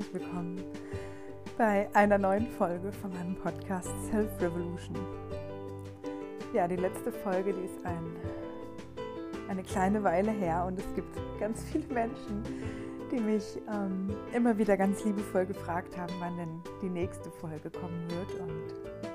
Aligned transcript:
herzlich 0.00 0.22
willkommen 0.22 0.64
bei 1.58 1.86
einer 1.92 2.16
neuen 2.16 2.46
Folge 2.46 2.90
von 2.90 3.12
meinem 3.12 3.36
Podcast 3.36 3.90
Self 4.10 4.30
Revolution. 4.40 4.96
Ja, 6.54 6.66
die 6.66 6.76
letzte 6.76 7.12
Folge, 7.12 7.52
die 7.52 7.64
ist 7.64 7.84
ein, 7.84 8.16
eine 9.50 9.62
kleine 9.62 10.02
Weile 10.02 10.30
her 10.30 10.64
und 10.66 10.78
es 10.78 10.86
gibt 10.94 11.18
ganz 11.38 11.62
viele 11.64 11.86
Menschen, 11.92 12.42
die 13.12 13.20
mich 13.20 13.58
ähm, 13.70 14.08
immer 14.32 14.56
wieder 14.56 14.76
ganz 14.78 15.04
liebevoll 15.04 15.44
gefragt 15.44 15.94
haben, 15.98 16.14
wann 16.18 16.36
denn 16.38 16.62
die 16.80 16.88
nächste 16.88 17.30
Folge 17.32 17.70
kommen 17.70 18.06
wird. 18.10 18.40
Und 18.40 19.12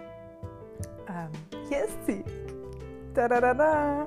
ähm, 1.08 1.32
hier 1.68 1.86
ist 1.86 2.06
sie. 2.06 2.24
Da 3.16 3.28
da 3.28 3.42
da 3.42 3.54
da. 3.56 4.06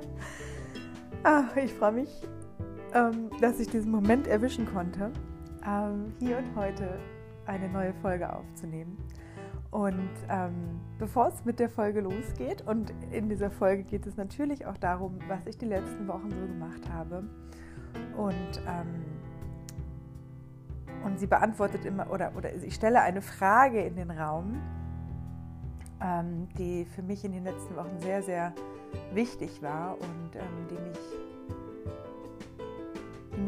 Ach, 1.23 1.55
ich 1.57 1.73
freue 1.73 1.91
mich, 1.91 2.21
ähm, 2.93 3.29
dass 3.41 3.59
ich 3.59 3.67
diesen 3.67 3.91
Moment 3.91 4.27
erwischen 4.27 4.65
konnte 4.65 5.11
ähm, 5.65 6.13
hier 6.19 6.37
und 6.37 6.55
heute 6.55 6.99
eine 7.45 7.69
neue 7.69 7.93
Folge 7.95 8.31
aufzunehmen. 8.31 8.97
Und 9.71 10.09
ähm, 10.29 10.79
bevor 10.97 11.27
es 11.27 11.45
mit 11.45 11.59
der 11.59 11.69
Folge 11.69 12.01
losgeht, 12.01 12.63
und 12.65 12.91
in 13.11 13.29
dieser 13.29 13.51
Folge 13.51 13.83
geht 13.83 14.07
es 14.07 14.17
natürlich 14.17 14.65
auch 14.65 14.77
darum, 14.77 15.19
was 15.27 15.45
ich 15.45 15.57
die 15.57 15.65
letzten 15.65 16.07
Wochen 16.07 16.29
so 16.31 16.47
gemacht 16.47 16.89
habe. 16.91 17.23
Und, 18.17 18.61
ähm, 18.67 19.05
und 21.05 21.19
sie 21.19 21.27
beantwortet 21.27 21.85
immer, 21.85 22.11
oder, 22.11 22.31
oder 22.35 22.53
ich 22.55 22.73
stelle 22.73 23.01
eine 23.01 23.21
Frage 23.21 23.81
in 23.81 23.95
den 23.95 24.09
Raum, 24.09 24.59
ähm, 26.01 26.47
die 26.57 26.85
für 26.85 27.03
mich 27.03 27.23
in 27.23 27.31
den 27.31 27.43
letzten 27.43 27.75
Wochen 27.75 27.99
sehr, 27.99 28.23
sehr 28.23 28.53
wichtig 29.13 29.61
war 29.61 29.95
und 29.99 30.35
ähm, 30.35 30.67
die 30.69 30.79
mich 30.81 30.99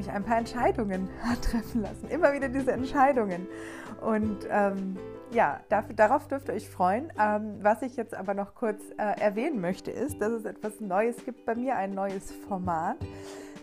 mich 0.02 0.12
ein 0.12 0.24
paar 0.24 0.38
Entscheidungen 0.38 1.10
hat 1.22 1.42
treffen 1.52 1.82
lassen. 1.82 2.08
Immer 2.10 2.34
wieder 2.34 2.50
diese 2.50 2.72
Entscheidungen. 2.72 3.48
Und 4.02 4.48
ähm, 4.50 4.98
ja, 5.32 5.60
dafür, 5.70 5.96
darauf 5.96 6.28
dürft 6.28 6.50
ihr 6.50 6.56
euch 6.56 6.68
freuen. 6.68 7.14
Ähm, 7.20 7.60
was 7.62 7.84
ich 7.84 7.96
jetzt 7.96 8.16
aber 8.16 8.34
noch 8.34 8.56
kurz 8.56 8.82
äh, 8.98 9.20
erwähnen 9.22 9.62
möchte, 9.62 9.92
ist, 9.92 10.20
dass 10.20 10.32
es 10.32 10.46
etwas 10.46 10.80
Neues 10.80 11.24
gibt 11.24 11.46
bei 11.46 11.56
mir, 11.56 11.76
ein 11.76 11.94
neues 11.94 12.32
Format. 12.48 12.98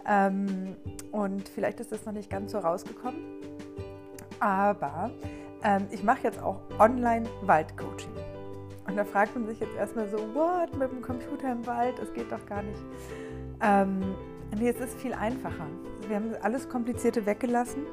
Ähm, 0.06 0.76
und 1.10 1.48
vielleicht 1.48 1.80
ist 1.80 1.90
das 1.90 2.06
noch 2.06 2.12
nicht 2.12 2.30
ganz 2.30 2.52
so 2.52 2.58
rausgekommen. 2.58 3.20
Aber 4.38 5.10
ähm, 5.64 5.88
ich 5.90 6.04
mache 6.04 6.22
jetzt 6.22 6.40
auch 6.40 6.60
Online-Waldcoaching. 6.78 8.14
Und 8.86 8.96
da 8.96 9.04
fragt 9.04 9.34
man 9.34 9.46
sich 9.46 9.58
jetzt 9.58 9.74
erstmal 9.76 10.08
so, 10.08 10.18
what, 10.34 10.74
mit 10.78 10.90
dem 10.92 11.02
Computer 11.02 11.50
im 11.50 11.66
Wald, 11.66 11.98
das 11.98 12.12
geht 12.14 12.30
doch 12.30 12.46
gar 12.46 12.62
nicht. 12.62 12.80
Ähm, 13.60 14.14
nee, 14.56 14.68
es 14.68 14.78
ist 14.78 14.98
viel 15.00 15.12
einfacher 15.12 15.66
wir 16.08 16.16
haben 16.16 16.34
alles 16.42 16.68
Komplizierte 16.68 17.26
weggelassen 17.26 17.84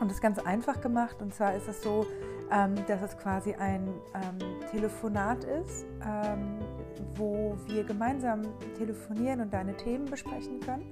und 0.00 0.10
es 0.10 0.20
ganz 0.20 0.38
einfach 0.38 0.80
gemacht. 0.80 1.16
Und 1.20 1.34
zwar 1.34 1.54
ist 1.54 1.68
es 1.68 1.82
so, 1.82 2.06
ähm, 2.50 2.74
dass 2.86 3.02
es 3.02 3.18
quasi 3.18 3.54
ein 3.54 3.88
ähm, 4.14 4.38
Telefonat 4.70 5.44
ist, 5.44 5.86
ähm, 6.06 6.58
wo 7.16 7.56
wir 7.66 7.84
gemeinsam 7.84 8.42
telefonieren 8.76 9.40
und 9.40 9.52
deine 9.52 9.76
Themen 9.76 10.06
besprechen 10.06 10.60
können. 10.60 10.84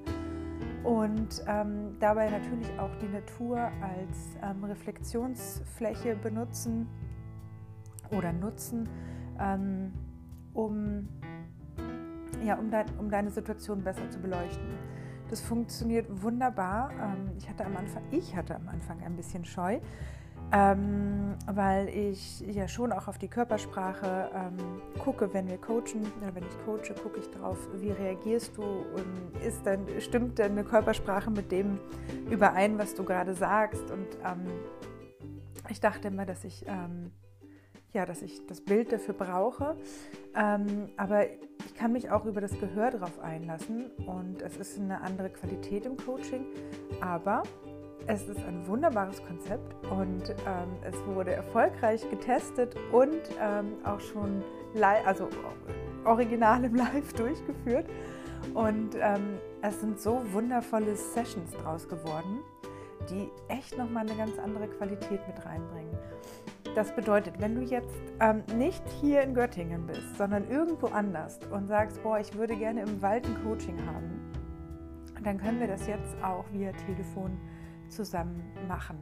Und 0.82 1.42
ähm, 1.46 1.96
dabei 1.98 2.28
natürlich 2.28 2.68
auch 2.78 2.94
die 2.96 3.08
Natur 3.08 3.58
als 3.58 4.36
ähm, 4.42 4.64
Reflexionsfläche 4.64 6.14
benutzen 6.16 6.86
oder 8.10 8.32
nutzen, 8.32 8.86
ähm, 9.40 9.92
um, 10.52 11.08
ja, 12.44 12.56
um, 12.56 12.70
de 12.70 12.84
um 12.98 13.10
deine 13.10 13.30
Situation 13.30 13.82
besser 13.82 14.10
zu 14.10 14.20
beleuchten. 14.20 14.74
Das 15.34 15.40
funktioniert 15.40 16.06
wunderbar. 16.22 16.92
Ähm, 16.92 17.32
ich 17.36 17.48
hatte 17.48 17.64
am 17.64 17.76
Anfang, 17.76 18.04
ich 18.12 18.36
hatte 18.36 18.54
am 18.54 18.68
Anfang 18.68 19.02
ein 19.02 19.16
bisschen 19.16 19.44
Scheu, 19.44 19.80
ähm, 20.52 21.34
weil 21.52 21.88
ich 21.88 22.38
ja 22.38 22.68
schon 22.68 22.92
auch 22.92 23.08
auf 23.08 23.18
die 23.18 23.26
Körpersprache 23.26 24.30
ähm, 24.32 24.80
gucke, 25.00 25.34
wenn 25.34 25.48
wir 25.48 25.58
coachen 25.58 26.06
oder 26.20 26.32
wenn 26.36 26.44
ich 26.44 26.56
coache, 26.64 26.94
gucke 27.02 27.18
ich 27.18 27.28
drauf, 27.30 27.58
wie 27.80 27.90
reagierst 27.90 28.56
du 28.56 28.62
und 28.62 29.42
ist 29.44 29.66
dann, 29.66 29.84
stimmt 29.98 30.38
deine 30.38 30.62
Körpersprache 30.62 31.32
mit 31.32 31.50
dem 31.50 31.80
überein, 32.30 32.78
was 32.78 32.94
du 32.94 33.02
gerade 33.02 33.34
sagst. 33.34 33.90
Und 33.90 34.06
ich 35.68 35.80
dachte 35.80 36.06
immer, 36.06 36.26
dass 36.26 36.44
ich 36.44 36.64
ja, 37.92 38.04
dass 38.06 38.22
ich 38.22 38.44
das 38.46 38.60
Bild 38.60 38.92
dafür 38.92 39.14
brauche. 39.14 39.76
Ähm, 40.36 40.90
aber 40.96 41.26
ich 41.74 41.80
kann 41.80 41.92
mich 41.92 42.08
auch 42.10 42.24
über 42.24 42.40
das 42.40 42.52
Gehör 42.60 42.92
darauf 42.92 43.18
einlassen 43.18 43.90
und 44.06 44.42
es 44.42 44.56
ist 44.56 44.78
eine 44.78 45.00
andere 45.00 45.28
Qualität 45.28 45.86
im 45.86 45.96
Coaching. 45.96 46.46
Aber 47.00 47.42
es 48.06 48.28
ist 48.28 48.38
ein 48.46 48.66
wunderbares 48.68 49.20
Konzept 49.24 49.74
und 49.90 50.30
ähm, 50.30 50.76
es 50.84 50.94
wurde 51.04 51.32
erfolgreich 51.32 52.08
getestet 52.10 52.76
und 52.92 53.18
ähm, 53.42 53.72
auch 53.82 53.98
schon 54.00 54.44
live, 54.74 55.04
also 55.04 55.28
original 56.04 56.64
im 56.64 56.76
Live 56.76 57.12
durchgeführt. 57.16 57.86
Und 58.54 58.94
ähm, 59.00 59.38
es 59.62 59.80
sind 59.80 60.00
so 60.00 60.22
wundervolle 60.32 60.94
Sessions 60.94 61.50
draus 61.52 61.88
geworden, 61.88 62.38
die 63.10 63.28
echt 63.48 63.76
nochmal 63.76 64.06
eine 64.08 64.16
ganz 64.16 64.38
andere 64.38 64.68
Qualität 64.68 65.26
mit 65.26 65.44
reinbringen. 65.44 65.98
Das 66.74 66.92
bedeutet, 66.92 67.40
wenn 67.40 67.54
du 67.54 67.60
jetzt 67.62 68.02
ähm, 68.18 68.42
nicht 68.58 68.82
hier 69.00 69.22
in 69.22 69.32
Göttingen 69.32 69.86
bist, 69.86 70.16
sondern 70.18 70.48
irgendwo 70.48 70.88
anders 70.88 71.38
und 71.52 71.68
sagst, 71.68 72.02
boah, 72.02 72.18
ich 72.18 72.34
würde 72.34 72.56
gerne 72.56 72.82
im 72.82 73.00
Wald 73.00 73.24
ein 73.26 73.36
Coaching 73.44 73.78
haben, 73.86 74.32
dann 75.22 75.38
können 75.38 75.60
wir 75.60 75.68
das 75.68 75.86
jetzt 75.86 76.16
auch 76.22 76.44
via 76.52 76.72
Telefon 76.72 77.38
zusammen 77.88 78.42
machen. 78.66 78.98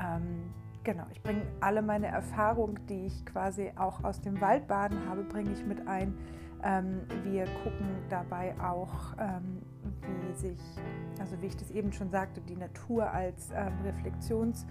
Ähm, 0.00 0.52
genau, 0.84 1.02
ich 1.10 1.20
bringe 1.22 1.42
alle 1.60 1.82
meine 1.82 2.06
Erfahrungen, 2.06 2.78
die 2.86 3.06
ich 3.06 3.26
quasi 3.26 3.72
auch 3.74 4.04
aus 4.04 4.20
dem 4.20 4.40
Waldbaden 4.40 5.08
habe, 5.08 5.24
bringe 5.24 5.50
ich 5.50 5.66
mit 5.66 5.88
ein. 5.88 6.16
Ähm, 6.62 7.00
wir 7.24 7.46
gucken 7.64 7.88
dabei 8.10 8.54
auch, 8.60 9.16
ähm, 9.18 9.62
wie 10.02 10.34
sich, 10.34 10.60
also 11.18 11.40
wie 11.42 11.46
ich 11.46 11.56
das 11.56 11.72
eben 11.72 11.92
schon 11.92 12.10
sagte, 12.10 12.40
die 12.42 12.56
Natur 12.56 13.10
als 13.10 13.50
ähm, 13.50 13.72
Reflexions- 13.84 14.66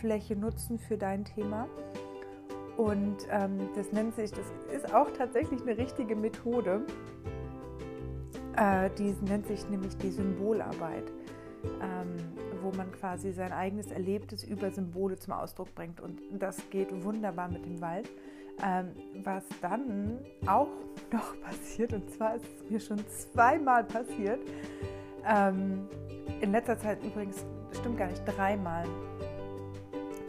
Fläche 0.00 0.36
nutzen 0.36 0.78
für 0.78 0.96
dein 0.96 1.24
Thema. 1.24 1.68
Und 2.76 3.26
ähm, 3.30 3.68
das 3.74 3.90
nennt 3.92 4.14
sich, 4.14 4.30
das 4.30 4.46
ist 4.72 4.94
auch 4.94 5.10
tatsächlich 5.10 5.60
eine 5.62 5.76
richtige 5.76 6.14
Methode. 6.14 6.82
Äh, 8.56 8.90
die 8.96 9.14
nennt 9.28 9.48
sich 9.48 9.68
nämlich 9.68 9.96
die 9.96 10.10
Symbolarbeit, 10.10 11.12
ähm, 11.82 12.16
wo 12.62 12.70
man 12.76 12.92
quasi 12.92 13.32
sein 13.32 13.52
eigenes 13.52 13.90
Erlebtes 13.90 14.44
über 14.44 14.70
Symbole 14.70 15.16
zum 15.16 15.32
Ausdruck 15.32 15.74
bringt. 15.74 16.00
Und 16.00 16.20
das 16.38 16.70
geht 16.70 16.88
wunderbar 17.04 17.48
mit 17.48 17.64
dem 17.64 17.80
Wald. 17.80 18.08
Ähm, 18.64 18.90
was 19.24 19.44
dann 19.60 20.18
auch 20.46 20.68
noch 21.12 21.40
passiert, 21.40 21.92
und 21.92 22.10
zwar 22.10 22.36
ist 22.36 22.44
es 22.44 22.70
mir 22.70 22.80
schon 22.80 22.98
zweimal 23.08 23.84
passiert, 23.84 24.40
ähm, 25.26 25.88
in 26.40 26.52
letzter 26.52 26.78
Zeit 26.78 27.02
übrigens, 27.04 27.44
stimmt 27.72 27.98
gar 27.98 28.08
nicht, 28.08 28.22
dreimal, 28.24 28.84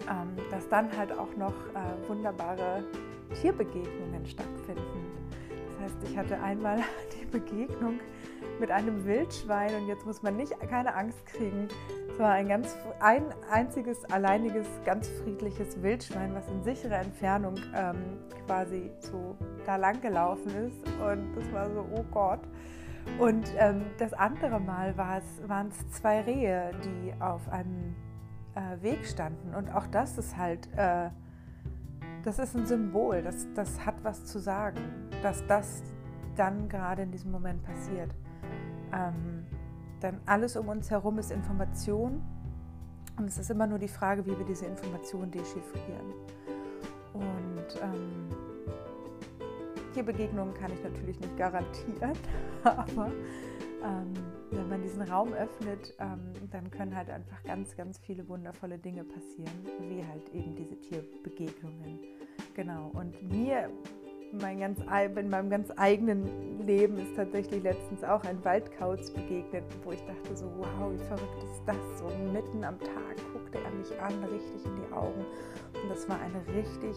ähm, 0.09 0.36
dass 0.52 0.68
dann 0.70 0.96
halt 0.97 1.12
auch 1.12 1.36
noch 1.38 1.53
äh, 1.53 2.08
wunderbare 2.08 2.84
Tierbegegnungen 3.42 4.25
stattfinden. 4.25 5.08
Das 5.50 5.86
heißt, 5.86 5.97
ich 6.03 6.18
hatte 6.18 6.42
einmal 6.42 6.80
die 7.22 7.25
Begegnung 7.25 8.00
mit 8.59 8.72
einem 8.72 9.06
Wildschwein 9.06 9.74
und 9.75 9.88
jetzt 9.88 10.06
muss 10.06 10.22
man 10.22 10.36
nicht 10.36 10.53
keine 10.69 10.94
Angst 10.96 11.25
kriegen. 11.25 11.68
Es 12.12 12.19
war 12.19 12.31
ein 12.31 12.50
ganz 12.50 12.78
ein 13.00 13.24
einziges, 13.50 14.03
alleiniges, 14.06 14.68
ganz 14.84 15.08
friedliches 15.08 15.81
Wildschwein, 15.81 16.34
was 16.34 16.48
in 16.50 16.64
sicherer 16.64 17.00
Entfernung 17.00 17.56
ähm, 17.75 18.18
quasi 18.46 18.92
so 19.00 19.38
da 19.66 19.78
lang 19.78 20.02
gelaufen 20.02 20.50
ist. 20.68 20.84
Und 21.00 21.34
das 21.36 21.52
war 21.53 21.69
so, 21.69 21.86
oh 21.96 22.03
Gott. 22.12 22.42
Und 23.18 23.54
ähm, 23.57 23.86
das 23.98 24.13
andere 24.13 24.60
Mal 24.60 24.98
waren 24.98 25.69
es 25.69 25.92
zwei 25.92 26.22
Rehe, 26.22 26.72
die 26.83 27.13
auf 27.22 27.48
einem 27.50 27.95
äh, 28.56 28.81
Weg 28.81 29.06
standen. 29.06 29.54
Und 29.54 29.74
auch 29.74 29.88
das 29.88 30.18
ist 30.18 30.38
halt, 30.38 30.68
äh, 30.75 31.10
das 32.24 32.40
ist 32.40 32.56
ein 32.56 32.66
Symbol, 32.66 33.22
das, 33.22 33.48
das 33.56 33.86
hat 33.86 34.04
was 34.04 34.25
zu 34.25 34.40
sagen, 34.40 34.81
dass 35.22 35.46
das 35.48 35.84
dann 36.36 36.69
gerade 36.69 37.04
in 37.04 37.12
diesem 37.12 37.31
Moment 37.31 37.63
passiert. 37.63 38.12
Ähm, 38.94 39.46
denn 40.01 40.19
alles 40.25 40.56
um 40.56 40.69
uns 40.69 40.90
herum 40.90 41.19
ist 41.19 41.31
Information 41.31 42.22
und 43.18 43.25
es 43.25 43.38
ist 43.38 43.51
immer 43.51 43.68
nur 43.68 43.80
die 43.80 43.90
Frage, 43.90 44.25
wie 44.25 44.38
wir 44.38 44.46
diese 44.46 44.66
Information 44.66 45.30
dechiffrieren. 45.30 46.13
Und 47.13 47.81
ähm, 47.81 48.30
hier 49.94 50.04
Begegnungen 50.04 50.54
kann 50.54 50.72
ich 50.72 50.81
natürlich 50.81 51.19
nicht 51.19 51.38
garantieren, 51.38 52.13
aber 52.63 53.12
ähm, 53.84 54.14
wenn 54.52 54.70
man 54.70 54.81
diesen 54.81 55.02
Raum 55.02 55.34
öffnet, 55.34 55.94
ähm, 56.00 56.34
dann 56.52 56.70
können 56.72 56.96
halt 56.96 57.10
einfach 57.10 57.44
ganz, 57.44 57.76
ganz 57.76 57.98
viele 58.00 58.28
wundervolle 58.28 58.78
Dinge 58.78 59.04
passieren, 59.04 59.66
wie 59.90 60.06
halt 60.06 60.30
eben 60.34 60.56
diese 60.56 60.80
Tierbegegnungen. 60.80 62.00
Genau. 62.56 62.92
Und 62.94 63.22
mir 63.31 63.70
mein 64.31 64.60
ganz, 64.60 64.80
in 65.16 65.30
meinem 65.30 65.50
ganz 65.50 65.72
eigenen 65.76 66.60
Leben 66.66 66.98
ist 66.98 67.16
tatsächlich 67.16 67.64
letztens 67.64 68.04
auch 68.04 68.24
ein 68.24 68.44
Waldkauz 68.44 69.12
begegnet, 69.12 69.64
wo 69.84 69.92
ich 69.92 70.02
dachte 70.02 70.36
so, 70.36 70.46
wow, 70.58 70.92
wie 70.92 71.04
verrückt 71.06 71.44
ist 71.44 71.64
das? 71.66 72.00
So 72.00 72.06
mitten 72.31 72.64
am 72.64 72.80
Tag 72.80 73.16
guckte 73.34 73.60
er 73.60 73.72
mich 73.72 74.00
an, 74.00 74.24
richtig 74.26 74.66
in 74.66 74.76
die 74.76 74.94
Augen. 74.94 75.26
Und 75.81 75.90
das 75.90 76.08
war 76.08 76.20
eine 76.20 76.46
richtig 76.56 76.96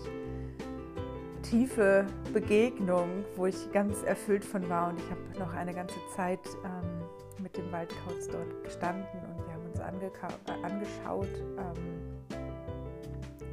tiefe 1.43 2.07
Begegnung, 2.33 3.25
wo 3.37 3.47
ich 3.47 3.71
ganz 3.73 4.03
erfüllt 4.03 4.45
von 4.45 4.69
war. 4.69 4.91
Und 4.91 4.99
ich 4.99 5.11
habe 5.11 5.21
noch 5.39 5.55
eine 5.55 5.75
ganze 5.75 5.99
Zeit 6.15 6.41
ähm, 6.65 7.43
mit 7.43 7.57
dem 7.57 7.71
Waldkauz 7.73 8.29
dort 8.29 8.65
gestanden 8.65 9.05
und 9.37 9.47
wir 9.47 9.55
haben 9.55 9.67
uns 9.67 9.79
äh, 9.81 10.65
angeschaut. 10.65 11.29
Ähm, 11.59 12.37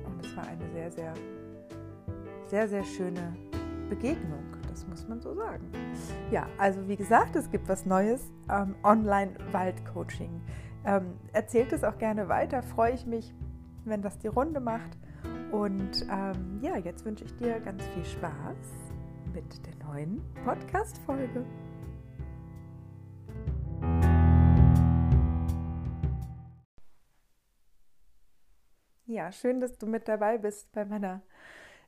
und 0.06 0.26
es 0.26 0.36
war 0.38 0.46
eine 0.48 0.70
sehr, 0.72 0.92
sehr, 0.92 1.14
sehr, 2.48 2.68
sehr 2.68 2.84
schöne 2.84 3.36
Begegnung. 3.90 4.44
Das 4.70 4.88
muss 4.88 5.08
man 5.08 5.20
so 5.20 5.34
sagen. 5.34 5.70
Ja, 6.32 6.48
also 6.58 6.88
wie 6.88 6.96
gesagt, 6.96 7.36
es 7.36 7.50
gibt 7.50 7.68
was 7.68 7.86
Neues, 7.86 8.32
ähm, 8.50 8.76
Online-Waldcoaching. 8.84 10.42
Ähm, 10.86 11.16
erzählt 11.34 11.74
es 11.74 11.84
auch 11.84 11.98
gerne 11.98 12.30
weiter, 12.30 12.62
freue 12.64 12.94
ich 12.94 13.06
mich, 13.06 13.34
wenn 13.84 14.02
das 14.02 14.18
die 14.20 14.28
Runde 14.28 14.60
macht. 14.60 14.98
Und 15.52 16.06
ähm, 16.12 16.60
ja, 16.62 16.78
jetzt 16.78 17.04
wünsche 17.06 17.26
ich 17.26 17.36
dir 17.38 17.60
ganz 17.60 17.84
viel 17.88 18.06
Spaß 18.06 18.58
mit 19.34 19.66
der 19.66 19.88
neuen 19.88 20.22
Podcast-Folge. 20.46 21.44
Ja, 29.08 29.32
schön, 29.32 29.60
dass 29.60 29.76
du 29.80 29.88
mit 29.88 30.08
dabei 30.08 30.38
bist 30.38 30.72
bei 30.72 30.86
meiner 30.86 31.24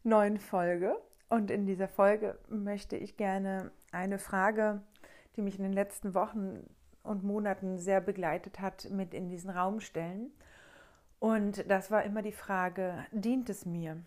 neuen 0.03 0.39
Folge. 0.39 0.99
Und 1.29 1.51
in 1.51 1.67
dieser 1.67 1.87
Folge 1.87 2.39
möchte 2.49 2.95
ich 2.95 3.15
gerne 3.15 3.71
eine 3.91 4.17
Frage, 4.17 4.81
die 5.35 5.43
mich 5.43 5.57
in 5.57 5.63
den 5.63 5.73
letzten 5.73 6.15
Wochen 6.15 6.67
und 7.03 7.23
Monaten 7.23 7.77
sehr 7.77 8.01
begleitet 8.01 8.59
hat, 8.59 8.89
mit 8.89 9.13
in 9.13 9.29
diesen 9.29 9.51
Raum 9.51 9.81
stellen. 9.81 10.31
Und 11.21 11.69
das 11.69 11.91
war 11.91 12.03
immer 12.03 12.23
die 12.23 12.31
Frage, 12.31 13.05
dient 13.11 13.47
es 13.51 13.63
mir? 13.67 14.01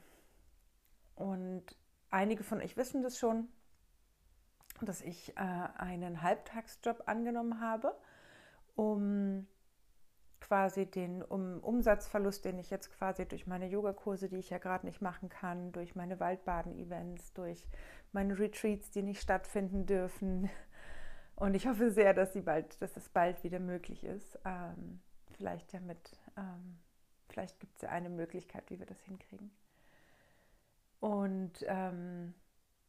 Und 1.14 1.64
einige 2.11 2.43
von 2.43 2.61
euch 2.61 2.76
wissen 2.76 3.05
das 3.05 3.20
schon, 3.20 3.46
dass 4.81 5.00
ich 5.00 5.31
äh, 5.37 5.40
einen 5.40 6.22
Halbtagsjob 6.22 7.05
angenommen 7.06 7.61
habe, 7.61 7.96
um 8.75 9.46
quasi 10.40 10.87
den 10.87 11.22
um 11.22 11.61
Umsatzverlust, 11.61 12.44
den 12.44 12.58
ich 12.58 12.70
jetzt 12.70 12.90
quasi 12.90 13.26
durch 13.26 13.46
meine 13.46 13.69
Yogakurse, 13.69 14.28
die 14.28 14.38
ich 14.38 14.50
ja 14.50 14.58
gerade 14.58 14.84
nicht 14.84 15.00
machen 15.00 15.28
kann, 15.28 15.70
durch 15.70 15.94
meine 15.94 16.19
Waldbaden-Events, 16.19 17.32
durch 17.34 17.69
meine 18.11 18.37
Retreats, 18.37 18.90
die 18.90 19.02
nicht 19.02 19.22
stattfinden 19.22 19.87
dürfen. 19.87 20.50
Und 21.37 21.55
ich 21.55 21.69
hoffe 21.69 21.93
sehr, 21.93 22.12
dass 22.12 22.32
sie 22.32 22.43
bald, 22.43 22.82
dass 22.82 22.96
es 22.96 23.08
bald 23.08 23.44
wieder 23.44 23.61
möglich 23.61 24.02
ist. 24.02 24.37
Ähm, 24.44 25.00
vielleicht 25.37 25.72
ja 25.72 25.78
mit, 25.78 26.19
ähm, 26.37 26.81
vielleicht 27.29 27.61
gibt 27.61 27.76
es 27.76 27.82
ja 27.82 27.88
eine 27.91 28.11
Möglichkeit, 28.11 28.71
wie 28.71 28.79
wir 28.79 28.87
das 28.87 29.00
hinkriegen. 29.03 29.50
Und 31.00 31.65
ähm, 31.67 32.35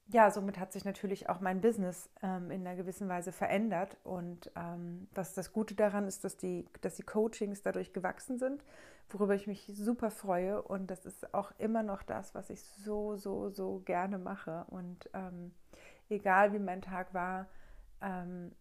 ja, 0.08 0.30
somit 0.30 0.60
hat 0.60 0.72
sich 0.72 0.86
natürlich 0.86 1.30
auch 1.30 1.40
mein 1.40 1.62
Business 1.62 2.10
ähm, 2.22 2.52
in 2.52 2.66
einer 2.66 2.76
gewissen 2.76 3.10
Weise 3.10 3.32
verändert. 3.32 3.98
Und 4.04 4.52
ähm, 4.56 5.08
was 5.14 5.34
das 5.34 5.52
Gute 5.52 5.74
daran 5.74 6.08
ist, 6.08 6.24
dass 6.24 6.38
die, 6.38 6.66
dass 6.82 6.96
die 6.96 7.04
Coachings 7.04 7.64
dadurch 7.64 7.92
gewachsen 7.92 8.38
sind, 8.38 8.64
worüber 9.10 9.34
ich 9.34 9.48
mich 9.48 9.70
super 9.74 10.12
freue. 10.12 10.62
Und 10.62 10.92
das 10.92 11.06
ist 11.06 11.34
auch 11.34 11.52
immer 11.58 11.82
noch 11.82 12.04
das, 12.04 12.36
was 12.36 12.50
ich 12.50 12.62
so, 12.62 13.18
so, 13.18 13.50
so 13.50 13.82
gerne 13.84 14.20
mache. 14.20 14.66
Und 14.70 15.10
ähm, 15.14 15.54
egal 16.10 16.54
wie 16.54 16.60
mein 16.60 16.82
Tag 16.82 17.14
war, 17.14 17.48
ähm, 18.02 18.52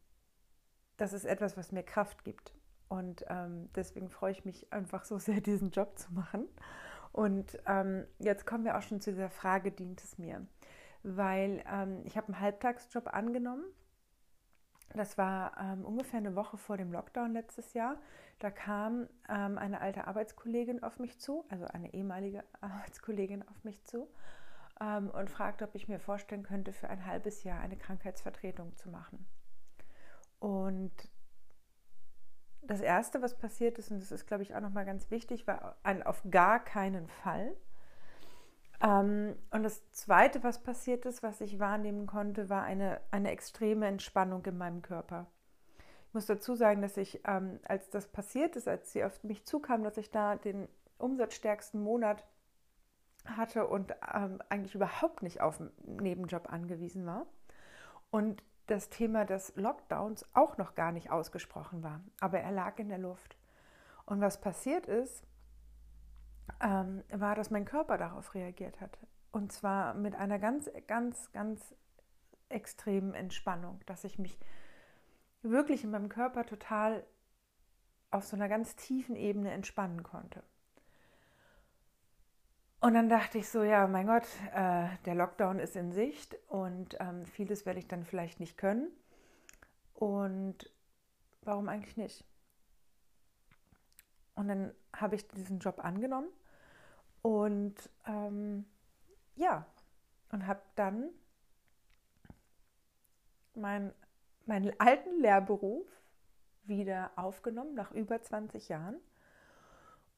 das 0.96 1.12
ist 1.12 1.24
etwas, 1.26 1.56
was 1.56 1.72
mir 1.72 1.82
Kraft 1.82 2.24
gibt. 2.24 2.54
Und 2.88 3.24
ähm, 3.28 3.70
deswegen 3.74 4.08
freue 4.10 4.32
ich 4.32 4.44
mich 4.44 4.72
einfach 4.72 5.04
so 5.04 5.18
sehr, 5.18 5.40
diesen 5.40 5.70
Job 5.70 5.98
zu 5.98 6.12
machen. 6.12 6.48
Und 7.12 7.58
ähm, 7.66 8.06
jetzt 8.18 8.44
kommen 8.46 8.64
wir 8.64 8.76
auch 8.76 8.82
schon 8.82 9.00
zu 9.00 9.12
dieser 9.12 9.30
Frage, 9.30 9.70
dient 9.70 10.02
es 10.02 10.18
mir? 10.18 10.46
weil 11.04 11.62
ähm, 11.70 12.00
ich 12.04 12.16
habe 12.16 12.28
einen 12.28 12.40
Halbtagsjob 12.40 13.06
angenommen. 13.14 13.64
Das 14.94 15.18
war 15.18 15.56
ähm, 15.60 15.84
ungefähr 15.84 16.18
eine 16.18 16.34
Woche 16.34 16.56
vor 16.56 16.76
dem 16.76 16.92
Lockdown 16.92 17.32
letztes 17.32 17.74
Jahr. 17.74 17.96
Da 18.38 18.50
kam 18.50 19.08
ähm, 19.28 19.58
eine 19.58 19.80
alte 19.80 20.06
Arbeitskollegin 20.06 20.82
auf 20.82 20.98
mich 20.98 21.20
zu, 21.20 21.44
also 21.50 21.66
eine 21.66 21.92
ehemalige 21.94 22.42
Arbeitskollegin 22.60 23.46
auf 23.46 23.64
mich 23.64 23.84
zu 23.84 24.08
ähm, 24.80 25.10
und 25.10 25.30
fragte, 25.30 25.64
ob 25.64 25.74
ich 25.74 25.88
mir 25.88 26.00
vorstellen 26.00 26.42
könnte, 26.42 26.72
für 26.72 26.88
ein 26.88 27.04
halbes 27.06 27.44
Jahr 27.44 27.60
eine 27.60 27.76
Krankheitsvertretung 27.76 28.74
zu 28.76 28.88
machen. 28.88 29.26
Und 30.38 30.92
das 32.66 32.80
Erste, 32.80 33.22
was 33.22 33.36
passiert 33.36 33.78
ist, 33.78 33.90
und 33.90 34.00
das 34.00 34.12
ist, 34.12 34.26
glaube 34.26 34.42
ich, 34.42 34.54
auch 34.54 34.60
nochmal 34.60 34.84
ganz 34.84 35.10
wichtig, 35.10 35.46
war 35.46 35.76
ein 35.82 36.02
auf 36.02 36.22
gar 36.30 36.62
keinen 36.62 37.08
Fall 37.08 37.56
ähm, 38.84 39.36
und 39.50 39.62
das 39.62 39.90
Zweite, 39.92 40.42
was 40.42 40.62
passiert 40.62 41.06
ist, 41.06 41.22
was 41.22 41.40
ich 41.40 41.58
wahrnehmen 41.58 42.06
konnte, 42.06 42.50
war 42.50 42.64
eine, 42.64 43.00
eine 43.10 43.30
extreme 43.30 43.86
Entspannung 43.86 44.44
in 44.44 44.58
meinem 44.58 44.82
Körper. 44.82 45.26
Ich 46.08 46.14
muss 46.14 46.26
dazu 46.26 46.54
sagen, 46.54 46.82
dass 46.82 46.96
ich, 46.96 47.20
ähm, 47.26 47.60
als 47.64 47.88
das 47.90 48.06
passiert 48.06 48.56
ist, 48.56 48.68
als 48.68 48.92
sie 48.92 49.02
auf 49.04 49.24
mich 49.24 49.46
zukam, 49.46 49.82
dass 49.82 49.96
ich 49.96 50.10
da 50.10 50.36
den 50.36 50.68
umsatzstärksten 50.98 51.82
Monat 51.82 52.24
hatte 53.24 53.66
und 53.66 53.92
ähm, 54.12 54.40
eigentlich 54.50 54.74
überhaupt 54.74 55.22
nicht 55.22 55.40
auf 55.40 55.60
einen 55.60 55.72
Nebenjob 55.86 56.52
angewiesen 56.52 57.06
war. 57.06 57.26
Und 58.10 58.44
das 58.66 58.88
Thema 58.88 59.24
des 59.24 59.54
Lockdowns 59.56 60.26
auch 60.34 60.56
noch 60.56 60.74
gar 60.74 60.92
nicht 60.92 61.10
ausgesprochen 61.10 61.82
war, 61.82 62.00
aber 62.20 62.40
er 62.40 62.52
lag 62.52 62.78
in 62.78 62.88
der 62.88 62.98
Luft. 62.98 63.36
Und 64.06 64.20
was 64.20 64.40
passiert 64.40 64.86
ist, 64.86 65.26
ähm, 66.60 67.02
war, 67.10 67.34
dass 67.34 67.50
mein 67.50 67.64
Körper 67.64 67.98
darauf 67.98 68.34
reagiert 68.34 68.80
hat. 68.80 68.98
Und 69.32 69.52
zwar 69.52 69.94
mit 69.94 70.14
einer 70.14 70.38
ganz, 70.38 70.70
ganz, 70.86 71.32
ganz 71.32 71.74
extremen 72.48 73.14
Entspannung, 73.14 73.80
dass 73.86 74.04
ich 74.04 74.18
mich 74.18 74.38
wirklich 75.42 75.84
in 75.84 75.90
meinem 75.90 76.08
Körper 76.08 76.44
total 76.44 77.04
auf 78.10 78.24
so 78.24 78.36
einer 78.36 78.48
ganz 78.48 78.76
tiefen 78.76 79.16
Ebene 79.16 79.50
entspannen 79.50 80.02
konnte. 80.02 80.42
Und 82.84 82.92
dann 82.92 83.08
dachte 83.08 83.38
ich 83.38 83.48
so, 83.48 83.62
ja, 83.62 83.86
mein 83.86 84.06
Gott, 84.06 84.26
äh, 84.54 84.88
der 85.06 85.14
Lockdown 85.14 85.58
ist 85.58 85.74
in 85.74 85.90
Sicht 85.90 86.36
und 86.48 86.94
ähm, 87.00 87.24
vieles 87.24 87.64
werde 87.64 87.78
ich 87.78 87.88
dann 87.88 88.04
vielleicht 88.04 88.40
nicht 88.40 88.58
können. 88.58 88.88
Und 89.94 90.70
warum 91.40 91.70
eigentlich 91.70 91.96
nicht? 91.96 92.26
Und 94.34 94.48
dann 94.48 94.74
habe 94.94 95.14
ich 95.14 95.26
diesen 95.28 95.60
Job 95.60 95.82
angenommen 95.82 96.28
und 97.22 97.74
ähm, 98.06 98.66
ja, 99.34 99.64
und 100.30 100.46
habe 100.46 100.60
dann 100.74 101.08
mein, 103.54 103.94
meinen 104.44 104.78
alten 104.78 105.22
Lehrberuf 105.22 105.86
wieder 106.64 107.12
aufgenommen 107.16 107.72
nach 107.72 107.92
über 107.92 108.20
20 108.20 108.68
Jahren 108.68 109.00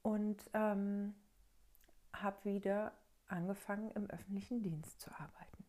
und 0.02 0.50
ähm, 0.52 1.14
habe 2.12 2.44
wieder 2.44 2.92
angefangen 3.26 3.90
im 3.92 4.08
öffentlichen 4.08 4.62
Dienst 4.62 5.00
zu 5.00 5.10
arbeiten. 5.12 5.64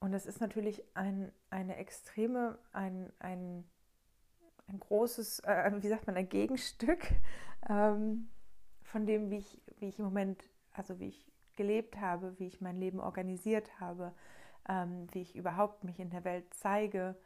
Und 0.00 0.12
das 0.12 0.26
ist 0.26 0.40
natürlich 0.40 0.82
ein, 0.94 1.30
eine 1.50 1.76
extreme, 1.76 2.58
ein, 2.72 3.12
ein 3.18 3.64
ein 4.70 4.80
großes, 4.80 5.40
äh, 5.40 5.72
wie 5.80 5.88
sagt 5.88 6.06
man, 6.06 6.16
ein 6.16 6.28
Gegenstück 6.28 7.06
ähm, 7.68 8.28
von 8.82 9.06
dem, 9.06 9.30
wie 9.30 9.38
ich, 9.38 9.60
wie 9.78 9.88
ich 9.88 9.98
im 9.98 10.04
Moment, 10.04 10.48
also 10.72 10.98
wie 10.98 11.08
ich 11.08 11.26
gelebt 11.56 12.00
habe, 12.00 12.38
wie 12.38 12.46
ich 12.46 12.60
mein 12.60 12.78
Leben 12.78 13.00
organisiert 13.00 13.80
habe, 13.80 14.14
ähm, 14.68 15.06
wie 15.12 15.22
ich 15.22 15.36
überhaupt 15.36 15.84
mich 15.84 15.98
in 15.98 16.10
der 16.10 16.24
Welt 16.24 16.46
zeige, 16.54 17.16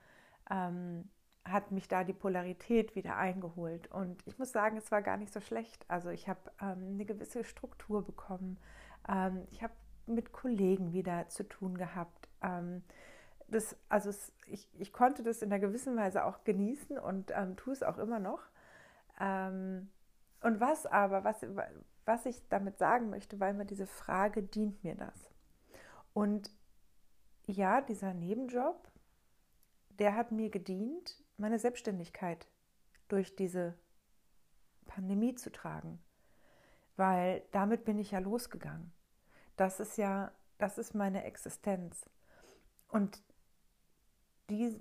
ähm, 0.51 1.09
hat 1.45 1.73
mich 1.73 1.89
da 1.89 2.05
die 2.05 2.13
Polarität 2.13 2.95
wieder 2.95 3.17
eingeholt. 3.17 3.91
Und 3.91 4.23
ich 4.27 4.39
muss 4.39 4.53
sagen, 4.53 4.77
es 4.77 4.91
war 4.91 5.03
gar 5.03 5.17
nicht 5.17 5.33
so 5.33 5.41
schlecht. 5.41 5.85
Also 5.89 6.09
ich 6.09 6.29
habe 6.29 6.41
ähm, 6.61 6.95
eine 6.95 7.05
gewisse 7.05 7.45
Struktur 7.45 8.05
bekommen. 8.05 8.59
Ähm, 9.09 9.47
ich 9.51 9.63
habe 9.63 9.75
mit 10.07 10.33
Kollegen 10.33 10.93
wieder 10.93 11.29
zu 11.29 11.47
tun 11.47 11.77
gehabt. 11.77 12.29
Ähm, 12.43 12.83
das, 13.49 13.77
also 13.89 14.09
es, 14.11 14.33
ich, 14.47 14.69
ich 14.79 14.93
konnte 14.93 15.23
das 15.23 15.43
in 15.43 15.53
einer 15.53 15.61
gewissen 15.61 15.97
Weise 15.97 16.25
auch 16.25 16.45
genießen 16.45 16.99
und 16.99 17.31
ähm, 17.35 17.57
tue 17.57 17.75
es 17.75 17.83
auch 17.83 17.99
immer 17.99 18.19
noch. 18.19 18.41
Ähm, 19.21 19.91
und 20.41 20.61
was 20.61 20.87
aber, 20.87 21.25
was, 21.25 21.45
was 22.05 22.27
ich 22.27 22.43
damit 22.49 22.79
sagen 22.79 23.11
möchte, 23.11 23.39
weil 23.41 23.55
mir 23.55 23.67
diese 23.67 23.87
Frage, 23.87 24.43
dient 24.43 24.83
mir 24.83 24.95
das? 24.95 25.31
Und 26.13 26.51
ja, 27.47 27.81
dieser 27.81 28.15
Nebenjob, 28.15 28.89
der 29.99 30.17
hat 30.17 30.33
mir 30.33 30.51
gedient, 30.51 31.24
meine 31.37 31.59
Selbstständigkeit 31.59 32.47
durch 33.09 33.37
diese 33.37 33.75
Pandemie 34.87 35.35
zu 35.35 35.51
tragen. 35.51 36.03
Weil 36.97 37.43
damit 37.51 37.85
bin 37.85 37.99
ich 37.99 38.13
ja 38.13 38.21
losgegangen. 38.21 38.93
Das 39.57 39.81
ist 39.81 39.97
ja, 39.99 40.33
das 40.59 40.79
ist 40.79 40.95
meine 40.95 41.25
Existenz. 41.25 42.09
Und 42.89 43.23
die, 44.51 44.81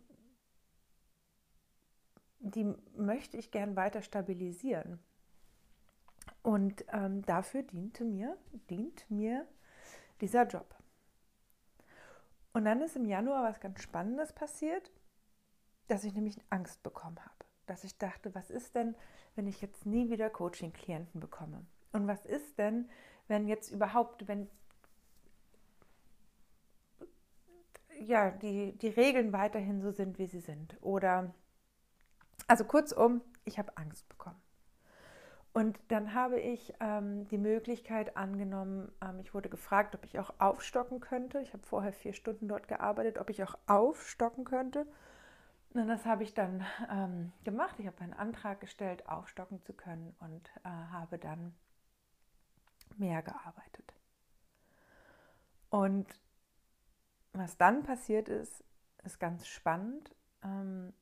die 2.39 2.73
möchte 2.95 3.37
ich 3.37 3.51
gern 3.51 3.75
weiter 3.75 4.01
stabilisieren. 4.01 4.99
Und 6.41 6.85
ähm, 6.91 7.23
dafür 7.23 7.63
diente 7.63 8.03
mir, 8.03 8.37
dient 8.69 9.09
mir 9.09 9.47
dieser 10.21 10.45
Job. 10.45 10.75
Und 12.53 12.65
dann 12.65 12.81
ist 12.81 12.95
im 12.95 13.05
Januar 13.05 13.43
was 13.43 13.59
ganz 13.59 13.81
Spannendes 13.81 14.33
passiert, 14.33 14.91
dass 15.87 16.03
ich 16.03 16.13
nämlich 16.13 16.39
Angst 16.49 16.83
bekommen 16.83 17.19
habe. 17.19 17.33
Dass 17.65 17.83
ich 17.83 17.97
dachte, 17.97 18.33
was 18.35 18.49
ist 18.49 18.75
denn, 18.75 18.95
wenn 19.35 19.47
ich 19.47 19.61
jetzt 19.61 19.85
nie 19.85 20.09
wieder 20.09 20.29
Coaching-Klienten 20.29 21.19
bekomme? 21.19 21.65
Und 21.91 22.07
was 22.07 22.25
ist 22.25 22.57
denn, 22.57 22.89
wenn 23.27 23.47
jetzt 23.47 23.71
überhaupt, 23.71 24.27
wenn 24.27 24.49
ja, 27.99 28.31
die, 28.31 28.77
die 28.77 28.89
Regeln 28.89 29.31
weiterhin 29.31 29.81
so 29.81 29.91
sind, 29.91 30.17
wie 30.17 30.27
sie 30.27 30.39
sind? 30.39 30.77
Oder, 30.81 31.33
also 32.47 32.65
kurzum, 32.65 33.21
ich 33.45 33.59
habe 33.59 33.77
Angst 33.77 34.07
bekommen. 34.09 34.41
Und 35.53 35.79
dann 35.89 36.15
habe 36.15 36.39
ich 36.39 36.73
ähm, 36.79 37.27
die 37.27 37.37
Möglichkeit 37.37 38.17
angenommen, 38.17 38.91
ähm, 39.01 39.19
ich 39.19 39.35
wurde 39.35 39.49
gefragt, 39.49 39.93
ob 39.93 40.03
ich 40.03 40.17
auch 40.17 40.33
aufstocken 40.39 40.99
könnte. 40.99 41.39
Ich 41.41 41.53
habe 41.53 41.63
vorher 41.63 41.93
vier 41.93 42.13
Stunden 42.13 42.47
dort 42.47 42.67
gearbeitet, 42.67 43.19
ob 43.19 43.29
ich 43.29 43.43
auch 43.43 43.55
aufstocken 43.67 44.45
könnte. 44.45 44.87
Und 45.73 45.87
das 45.87 46.05
habe 46.05 46.23
ich 46.23 46.33
dann 46.33 46.63
ähm, 46.89 47.31
gemacht. 47.43 47.79
Ich 47.79 47.87
habe 47.87 47.99
einen 48.01 48.13
Antrag 48.13 48.61
gestellt, 48.61 49.09
aufstocken 49.09 49.61
zu 49.63 49.73
können 49.73 50.15
und 50.19 50.49
äh, 50.63 50.69
habe 50.69 51.17
dann 51.17 51.55
mehr 52.97 53.23
gearbeitet. 53.23 53.93
Und 55.69 56.07
was 57.33 57.57
dann 57.57 57.81
passiert 57.81 58.29
ist, 58.29 58.63
ist 59.03 59.19
ganz 59.19 59.47
spannend. 59.47 60.15
Ähm, 60.43 60.93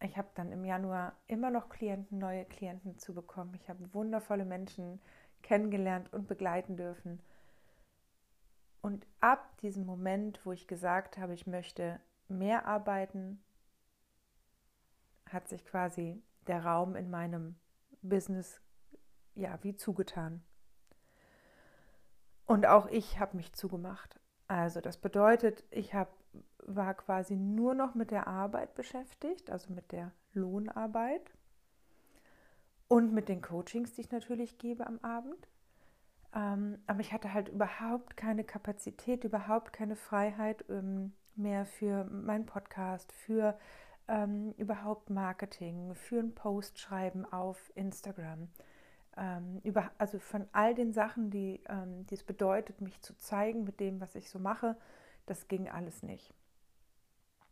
ich 0.00 0.16
habe 0.16 0.28
dann 0.34 0.52
im 0.52 0.64
Januar 0.64 1.14
immer 1.26 1.50
noch 1.50 1.68
Klienten, 1.68 2.18
neue 2.18 2.46
Klienten 2.46 2.98
zu 2.98 3.14
bekommen. 3.14 3.52
Ich 3.54 3.68
habe 3.68 3.92
wundervolle 3.92 4.46
Menschen 4.46 5.00
kennengelernt 5.42 6.12
und 6.12 6.28
begleiten 6.28 6.76
dürfen. 6.76 7.20
Und 8.80 9.06
ab 9.20 9.58
diesem 9.58 9.84
Moment, 9.84 10.40
wo 10.44 10.52
ich 10.52 10.66
gesagt 10.66 11.18
habe, 11.18 11.34
ich 11.34 11.46
möchte 11.46 12.00
mehr 12.28 12.66
arbeiten, 12.66 13.42
hat 15.32 15.48
sich 15.48 15.64
quasi 15.64 16.22
der 16.46 16.64
Raum 16.64 16.96
in 16.96 17.10
meinem 17.10 17.56
Business 18.02 18.60
ja 19.34 19.58
wie 19.62 19.76
zugetan. 19.76 20.42
Und 22.46 22.66
auch 22.66 22.86
ich 22.86 23.20
habe 23.20 23.36
mich 23.36 23.52
zugemacht. 23.52 24.18
Also 24.46 24.80
das 24.80 24.96
bedeutet, 24.96 25.64
ich 25.70 25.94
hab, 25.94 26.08
war 26.66 26.94
quasi 26.94 27.36
nur 27.36 27.74
noch 27.74 27.94
mit 27.94 28.10
der 28.10 28.26
Arbeit 28.26 28.74
beschäftigt, 28.74 29.50
also 29.50 29.72
mit 29.72 29.92
der 29.92 30.12
Lohnarbeit 30.32 31.34
und 32.88 33.12
mit 33.12 33.28
den 33.28 33.42
Coachings, 33.42 33.92
die 33.92 34.00
ich 34.00 34.10
natürlich 34.10 34.56
gebe 34.56 34.86
am 34.86 34.98
Abend. 35.00 35.48
Ähm, 36.34 36.78
aber 36.86 37.00
ich 37.00 37.12
hatte 37.12 37.34
halt 37.34 37.48
überhaupt 37.48 38.16
keine 38.16 38.44
Kapazität, 38.44 39.24
überhaupt 39.24 39.72
keine 39.72 39.96
Freiheit 39.96 40.64
ähm, 40.70 41.12
mehr 41.36 41.66
für 41.66 42.04
meinen 42.04 42.46
Podcast, 42.46 43.12
für 43.12 43.58
ähm, 44.08 44.52
überhaupt 44.56 45.10
Marketing, 45.10 45.94
für 45.94 46.18
ein 46.18 46.34
Post 46.34 46.78
schreiben 46.78 47.24
auf 47.30 47.70
Instagram 47.74 48.48
ähm, 49.18 49.60
über, 49.64 49.90
also 49.98 50.18
von 50.18 50.46
all 50.52 50.74
den 50.74 50.92
Sachen, 50.92 51.30
die, 51.30 51.60
ähm, 51.68 52.06
die 52.06 52.14
es 52.14 52.24
bedeutet, 52.24 52.80
mich 52.80 53.00
zu 53.02 53.16
zeigen 53.16 53.64
mit 53.64 53.80
dem, 53.80 54.00
was 54.00 54.14
ich 54.14 54.30
so 54.30 54.38
mache, 54.38 54.76
das 55.26 55.48
ging 55.48 55.68
alles 55.68 56.02
nicht. 56.02 56.32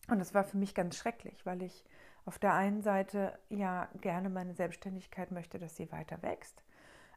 Und 0.09 0.21
das 0.21 0.33
war 0.35 0.45
für 0.45 0.57
mich 0.57 0.75
ganz 0.75 0.97
schrecklich, 0.97 1.45
weil 1.45 1.63
ich 1.63 1.85
auf 2.25 2.39
der 2.39 2.55
einen 2.55 2.83
Seite 2.83 3.39
ja 3.49 3.89
gerne 4.01 4.31
meine 4.31 4.55
Selbstständigkeit 4.55 5.31
möchte, 5.33 5.59
dass 5.59 5.77
sie 5.77 5.91
weiter 5.91 6.23
wächst 6.23 6.63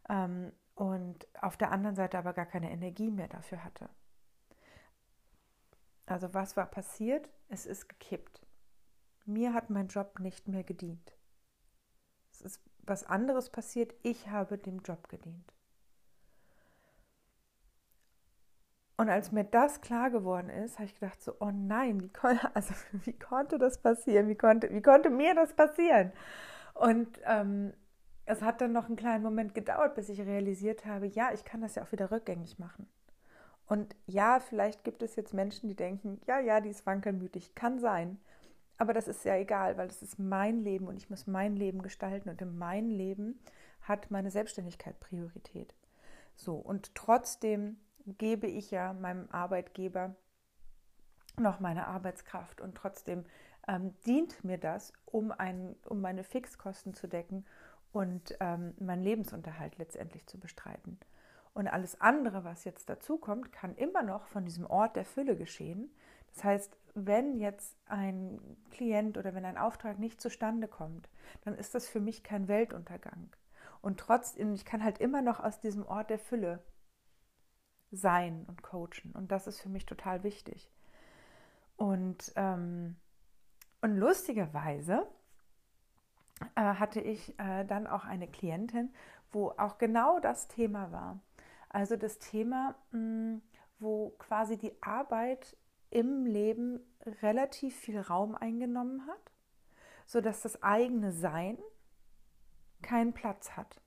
ähm, 0.10 0.51
und 0.75 1.27
auf 1.41 1.55
der 1.55 1.72
anderen 1.72 1.96
Seite 1.96 2.17
aber 2.17 2.34
gar 2.34 2.46
keine 2.46 2.72
Energie 2.72 3.12
mehr 3.12 3.27
dafür 3.27 3.63
hatte. 3.63 3.89
Also 6.08 6.34
was 6.34 6.58
war 6.58 6.65
passiert? 6.65 7.29
Es 7.50 7.67
ist 7.67 7.88
gekippt. 7.88 8.41
Mir 9.30 9.54
hat 9.54 9.70
mein 9.70 9.88
Job 9.88 10.20
nicht 10.20 10.48
mehr 10.48 10.64
gedient. 10.64 11.16
Es 12.32 12.42
ist 12.42 12.62
was 12.82 13.04
anderes 13.04 13.52
passiert, 13.52 13.94
ich 14.02 14.30
habe 14.30 14.58
dem 14.58 14.80
Job 14.80 15.08
gedient. 15.08 15.54
Und 18.98 19.08
als 19.08 19.32
mir 19.32 19.44
das 19.44 19.82
klar 19.82 20.10
geworden 20.10 20.50
ist, 20.50 20.80
habe 20.80 20.86
ich 20.86 20.96
gedacht 20.96 21.22
so, 21.22 21.34
oh 21.40 21.52
nein, 21.54 22.02
wie, 22.02 22.10
kon 22.10 22.40
also, 22.56 22.74
wie 23.06 23.18
konnte 23.18 23.60
das 23.60 23.82
passieren? 23.82 24.28
Wie 24.28 24.36
konnte, 24.36 24.74
wie 24.74 24.82
konnte 24.82 25.12
mir 25.12 25.36
das 25.36 25.54
passieren? 25.54 26.12
Und 26.74 27.20
ähm, 27.26 27.74
es 28.26 28.42
hat 28.42 28.62
dann 28.62 28.72
noch 28.72 28.88
einen 28.88 28.96
kleinen 28.96 29.24
Moment 29.24 29.54
gedauert, 29.54 29.94
bis 29.94 30.10
ich 30.10 30.20
realisiert 30.22 30.86
habe, 30.86 31.06
ja, 31.06 31.32
ich 31.34 31.46
kann 31.46 31.62
das 31.62 31.76
ja 31.76 31.84
auch 31.84 31.92
wieder 31.92 32.10
rückgängig 32.10 32.58
machen. 32.58 32.90
Und 33.68 33.96
ja, 34.08 34.40
vielleicht 34.40 34.84
gibt 34.84 35.04
es 35.04 35.16
jetzt 35.16 35.36
Menschen, 35.36 35.70
die 35.70 35.76
denken, 35.76 36.20
ja, 36.26 36.40
ja, 36.40 36.60
die 36.60 36.70
ist 36.70 36.88
wankelmütig. 36.88 37.54
Kann 37.54 37.80
sein. 37.80 38.18
Aber 38.80 38.94
das 38.94 39.10
ist 39.10 39.26
ja 39.26 39.36
egal, 39.36 39.78
weil 39.78 39.90
das 39.90 40.02
ist 40.02 40.18
mein 40.18 40.62
Leben 40.62 40.88
und 40.88 40.98
ich 40.98 41.10
muss 41.10 41.28
mein 41.28 41.56
Leben 41.56 41.82
gestalten 41.82 42.30
und 42.30 42.42
in 42.42 42.58
meinem 42.58 42.90
Leben 42.90 43.40
hat 43.82 44.10
meine 44.10 44.32
Selbstständigkeit 44.32 45.00
Priorität. 45.02 45.76
So, 46.36 46.56
und 46.56 46.96
trotzdem 46.96 47.78
gebe 48.06 48.48
ich 48.48 48.72
ja 48.72 48.94
meinem 48.94 49.28
Arbeitgeber 49.32 50.16
noch 51.38 51.60
meine 51.60 51.88
Arbeitskraft 51.88 52.62
und 52.62 52.76
trotzdem 52.76 53.26
ähm, 53.68 53.94
dient 54.06 54.44
mir 54.46 54.58
das, 54.58 54.94
um, 55.06 55.34
ein, 55.34 55.76
um 55.86 56.00
meine 56.00 56.24
Fixkosten 56.24 56.94
zu 56.94 57.08
decken 57.08 57.46
und 57.92 58.38
ähm, 58.40 58.74
meinen 58.80 59.04
Lebensunterhalt 59.04 59.78
letztendlich 59.78 60.26
zu 60.28 60.40
bestreiten. 60.40 60.98
Und 61.54 61.68
alles 61.68 62.00
andere, 62.00 62.46
was 62.46 62.64
jetzt 62.64 62.90
dazu 62.90 63.18
kommt, 63.18 63.52
kann 63.52 63.76
immer 63.76 64.04
noch 64.04 64.28
von 64.28 64.46
diesem 64.46 64.66
Ort 64.66 64.96
der 64.96 65.06
Fülle 65.06 65.36
geschehen. 65.36 65.92
Das 66.34 66.44
heißt, 66.46 66.78
wenn 67.06 67.38
jetzt 67.38 67.77
ein 67.86 68.39
Klient 68.72 69.18
oder 69.18 69.34
wenn 69.34 69.46
ein 69.46 69.58
Auftrag 69.58 70.00
nicht 70.00 70.22
zustande 70.22 70.68
kommt, 70.68 71.10
dann 71.41 71.56
ist 71.56 71.75
das 71.75 71.88
für 71.88 72.00
mich 72.00 72.24
kein 72.24 72.48
Weltuntergang. 72.48 73.29
Und 73.82 74.00
trotzdem, 74.00 74.53
ich 74.53 74.65
kann 74.65 74.84
halt 74.84 75.00
immer 75.00 75.22
noch 75.22 75.39
aus 75.39 75.60
diesem 75.60 75.86
Ort 75.86 76.10
der 76.10 76.20
Fülle 76.20 76.63
sein 77.91 78.46
und 78.48 78.62
coachen. 78.62 79.12
Und 79.13 79.32
das 79.32 79.48
ist 79.48 79.62
für 79.62 79.70
mich 79.70 79.86
total 79.86 80.24
wichtig. 80.24 80.72
Und, 81.77 82.34
ähm, 82.36 82.98
und 83.82 83.96
lustigerweise 83.96 85.08
äh, 86.56 86.62
hatte 86.62 87.00
ich 87.00 87.39
äh, 87.39 87.63
dann 87.65 87.88
auch 87.88 88.06
eine 88.06 88.27
Klientin, 88.27 88.94
wo 89.32 89.51
auch 89.58 89.77
genau 89.77 90.20
das 90.20 90.48
Thema 90.48 90.91
war. 90.91 91.20
Also 91.70 91.96
das 91.96 92.20
Thema, 92.20 92.75
mh, 92.91 93.00
mm, 93.00 93.41
wo 93.79 94.10
quasi 94.18 94.58
die 94.58 94.74
Arbeit 94.82 95.56
im 95.89 96.25
Leben 96.25 96.79
relativ 97.22 97.75
viel 97.75 98.00
Raum 98.00 98.36
eingenommen 98.36 99.08
hat, 99.08 99.31
sodass 100.05 100.41
das 100.41 100.62
eigene 100.62 101.12
Sein 101.12 101.58
keinen 102.81 103.13
Platz 103.13 103.51
hat. 103.51 103.81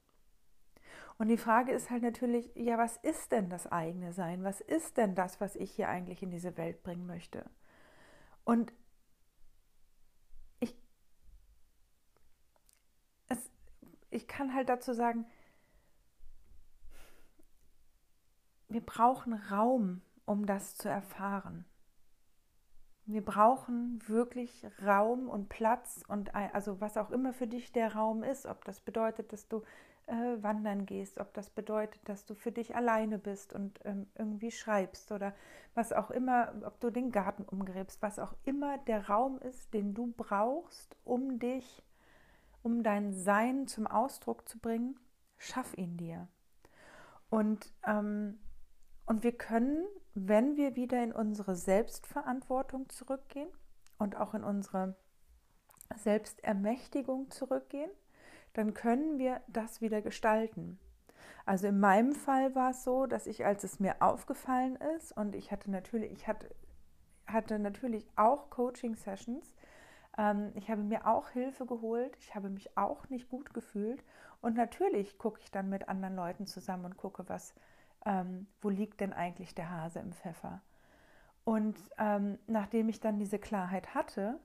Und 1.18 1.28
die 1.28 1.37
Frage 1.37 1.73
ist 1.73 1.90
halt 1.90 2.02
natürlich, 2.02 2.50
ja, 2.56 2.78
was 2.78 2.97
ist 2.97 3.32
denn 3.32 3.49
das 3.49 3.71
eigene 3.71 4.12
Sein? 4.12 4.42
Was 4.44 4.61
ist 4.61 4.97
denn 4.97 5.14
das, 5.14 5.40
was 5.40 5.56
ich 5.56 5.71
hier 5.71 5.88
eigentlich 5.88 6.23
in 6.23 6.30
diese 6.30 6.56
Welt 6.56 6.82
bringen 6.82 7.06
möchte? 7.06 7.49
Und 8.44 8.73
ich, 10.59 10.76
es, 13.28 13.50
ich 14.11 14.26
kann 14.26 14.52
halt 14.54 14.68
dazu 14.68 14.94
sagen, 14.94 15.26
wir 18.68 18.85
brauchen 18.85 19.35
Raum, 19.35 20.02
um 20.25 20.47
das 20.47 20.76
zu 20.76 20.88
erfahren. 20.88 21.66
Wir 23.12 23.25
brauchen 23.25 24.00
wirklich 24.07 24.66
Raum 24.85 25.28
und 25.28 25.49
Platz 25.49 26.02
und 26.09 26.35
also 26.35 26.81
was 26.81 26.97
auch 26.97 27.11
immer 27.11 27.33
für 27.33 27.47
dich 27.47 27.73
der 27.73 27.95
Raum 27.95 28.23
ist, 28.23 28.47
ob 28.47 28.64
das 28.64 28.81
bedeutet, 28.81 29.33
dass 29.33 29.49
du 29.49 29.62
äh, 30.07 30.42
wandern 30.42 30.87
gehst, 30.87 31.19
ob 31.19 31.33
das 31.35 31.50
bedeutet, 31.50 32.00
dass 32.09 32.25
du 32.25 32.35
für 32.35 32.52
dich 32.52 32.75
alleine 32.75 33.19
bist 33.19 33.52
und 33.52 33.81
ähm, 33.85 34.07
irgendwie 34.16 34.50
schreibst 34.50 35.12
oder 35.12 35.35
was 35.75 35.92
auch 35.92 36.11
immer, 36.11 36.52
ob 36.64 36.81
du 36.81 36.90
den 36.90 37.12
Garten 37.12 37.45
umgräbst, 37.45 38.02
was 38.02 38.19
auch 38.19 38.35
immer 38.45 38.78
der 38.78 39.09
Raum 39.09 39.38
ist, 39.38 39.73
den 39.75 39.95
du 39.95 40.12
brauchst, 40.16 40.97
um 41.04 41.38
dich, 41.38 41.83
um 42.62 42.83
dein 42.83 43.12
Sein 43.12 43.66
zum 43.66 43.87
Ausdruck 43.87 44.49
zu 44.49 44.59
bringen, 44.59 44.99
schaff 45.38 45.76
ihn 45.76 45.97
dir. 45.97 46.28
Und, 47.31 47.73
ähm, 47.87 48.38
und 49.07 49.23
wir 49.23 49.33
können 49.33 49.85
wenn 50.14 50.57
wir 50.57 50.76
wieder 50.76 51.02
in 51.02 51.12
unsere 51.12 51.57
Selbstverantwortung 51.57 52.88
zurückgehen 52.88 53.49
und 53.99 54.16
auch 54.16 54.35
in 54.35 54.45
unsere 54.45 54.95
Selbstermächtigung 55.97 57.31
zurückgehen, 57.31 57.90
dann 58.52 58.75
können 58.75 59.19
wir 59.19 59.40
das 59.49 59.81
wieder 59.81 60.02
gestalten. 60.02 60.78
Also 61.47 61.66
in 61.69 61.81
meinem 61.81 62.12
Fall 62.12 62.54
war 62.54 62.71
es 62.71 62.85
so, 62.85 63.07
dass 63.07 63.26
ich, 63.26 63.45
als 63.45 63.64
es 63.64 63.81
mir 63.81 63.97
aufgefallen 64.00 64.76
ist, 64.97 65.16
und 65.16 65.35
ich 65.35 65.50
hatte 65.50 65.71
natürlich, 65.71 66.12
ich 66.12 66.28
hatte, 66.28 66.54
hatte 67.26 67.59
natürlich 67.59 68.07
auch 68.16 68.50
Coaching-Sessions. 68.50 69.54
Ähm, 70.19 70.52
ich 70.54 70.71
habe 70.71 70.83
mir 70.83 71.07
auch 71.07 71.31
Hilfe 71.31 71.66
geholt. 71.66 72.16
Ich 72.21 72.35
habe 72.35 72.50
mich 72.50 72.76
auch 72.76 73.09
nicht 73.09 73.28
gut 73.28 73.54
gefühlt. 73.54 74.04
Und 74.40 74.57
natürlich 74.57 75.19
gucke 75.19 75.40
ich 75.40 75.50
dann 75.50 75.69
mit 75.69 75.88
anderen 75.88 76.16
Leuten 76.16 76.47
zusammen 76.47 76.85
und 76.85 76.97
gucke, 76.97 77.28
was, 77.28 77.54
ähm, 78.04 78.47
wo 78.61 78.68
liegt 78.68 79.00
denn 79.00 79.12
eigentlich 79.12 79.54
der 79.54 79.71
Hase 79.71 80.00
im 80.00 80.12
Pfeffer. 80.12 80.62
Und 81.44 81.76
ähm, 81.99 82.38
nachdem 82.47 82.88
ich 82.88 83.00
dann 83.00 83.18
diese 83.18 83.38
Klarheit 83.38 83.94
hatte, 83.94 84.38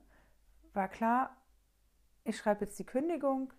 war 0.74 0.88
klar, 0.88 1.36
ich 2.24 2.36
schreibe 2.36 2.64
jetzt 2.64 2.78
die 2.78 2.86
Kündigung, 2.86 3.52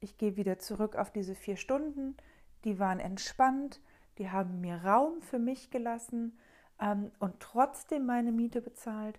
ich 0.00 0.18
gehe 0.18 0.36
wieder 0.36 0.58
zurück 0.58 0.96
auf 0.96 1.10
diese 1.10 1.34
vier 1.34 1.56
Stunden, 1.56 2.16
die 2.64 2.78
waren 2.78 3.00
entspannt, 3.00 3.80
die 4.18 4.30
haben 4.30 4.60
mir 4.60 4.84
Raum 4.84 5.20
für 5.22 5.38
mich 5.38 5.70
gelassen 5.70 6.38
ähm, 6.80 7.10
und 7.18 7.40
trotzdem 7.40 8.06
meine 8.06 8.32
Miete 8.32 8.60
bezahlt. 8.60 9.18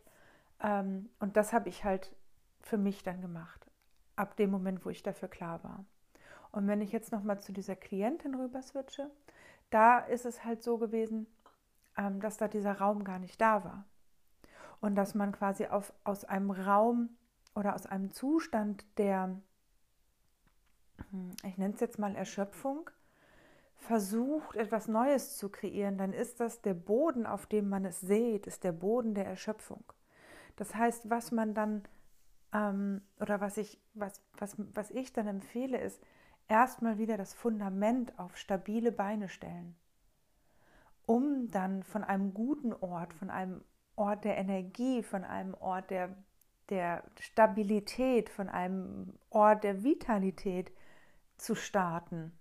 Ähm, 0.62 1.10
und 1.20 1.38
das 1.38 1.54
habe 1.54 1.70
ich 1.70 1.84
halt 1.84 2.16
für 2.62 2.78
mich 2.78 3.04
dann 3.04 3.22
gemacht, 3.22 3.70
ab 4.16 4.36
dem 4.38 4.52
Moment, 4.52 4.86
wo 4.86 4.90
ich 4.90 5.04
dafür 5.04 5.28
klar 5.28 5.64
war. 5.64 5.86
Und 6.52 6.68
wenn 6.68 6.82
ich 6.82 6.92
jetzt 6.92 7.12
nochmal 7.12 7.42
zu 7.42 7.52
dieser 7.52 7.76
Klientin 7.76 8.36
rüber 8.36 8.62
switche, 8.62 9.12
da 9.70 10.00
ist 10.00 10.26
es 10.26 10.44
halt 10.44 10.64
so 10.64 10.78
gewesen, 10.78 11.28
ähm, 11.98 12.20
dass 12.20 12.38
da 12.38 12.48
dieser 12.48 12.80
Raum 12.80 13.04
gar 13.04 13.20
nicht 13.20 13.40
da 13.40 13.64
war. 13.64 13.86
Und 14.82 14.96
dass 14.96 15.16
man 15.16 15.32
quasi 15.32 15.68
auf, 15.68 15.94
aus 16.04 16.26
einem 16.26 16.52
Raum 16.52 17.18
oder 17.56 17.76
aus 17.76 17.86
einem 17.86 18.12
Zustand 18.12 18.86
der, 18.98 19.40
hm, 21.10 21.32
ich 21.44 21.58
nenne 21.58 21.74
es 21.74 21.80
jetzt 21.80 22.00
mal 22.00 22.16
Erschöpfung, 22.16 22.90
versucht, 23.78 24.56
etwas 24.56 24.88
Neues 24.88 25.38
zu 25.38 25.50
kreieren, 25.50 25.98
dann 25.98 26.14
ist 26.14 26.40
das 26.40 26.62
der 26.62 26.74
Boden, 26.74 27.26
auf 27.26 27.46
dem 27.46 27.70
man 27.70 27.86
es 27.86 28.02
sieht, 28.02 28.48
ist 28.48 28.64
der 28.64 28.72
Boden 28.72 29.14
der 29.14 29.26
Erschöpfung. 29.26 29.84
Das 30.56 30.74
heißt, 30.76 31.10
was 31.10 31.32
man 31.32 31.54
dann 31.54 31.84
ähm, 32.54 33.02
oder 33.20 33.42
was 33.42 33.58
ich, 33.58 33.80
was, 33.94 34.22
was, 34.38 34.56
was 34.58 34.90
ich 34.92 35.14
dann 35.14 35.28
empfehle, 35.28 35.80
ist 35.80 36.02
erstmal 36.48 36.98
wieder 36.98 37.18
das 37.18 37.34
Fundament 37.34 38.18
auf 38.20 38.38
stabile 38.38 38.92
Beine 38.92 39.30
stellen, 39.30 39.76
um 41.06 41.50
dann 41.50 41.84
von 41.84 42.04
einem 42.04 42.34
guten 42.34 42.74
Ort, 42.74 43.14
von 43.14 43.30
einem 43.30 43.64
Ort 43.96 44.26
der 44.26 44.38
Energie, 44.38 45.04
von 45.04 45.24
einem 45.24 45.54
Ort 45.56 45.90
der, 45.90 46.16
der 46.70 47.04
Stabilität, 47.20 48.30
von 48.30 48.50
einem 48.50 49.18
Ort 49.30 49.64
der 49.64 49.84
Vitalität 49.84 50.72
zu 51.38 51.56
starten. 51.56 52.38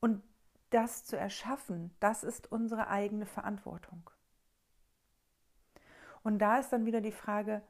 Und 0.00 0.22
das 0.70 1.04
zu 1.04 1.16
erschaffen, 1.16 1.94
das 2.00 2.24
ist 2.24 2.50
unsere 2.50 2.88
eigene 2.88 3.26
Verantwortung. 3.26 4.10
Und 6.22 6.38
da 6.38 6.58
ist 6.58 6.72
dann 6.72 6.86
wieder 6.86 7.00
die 7.00 7.12
Frage, 7.12 7.62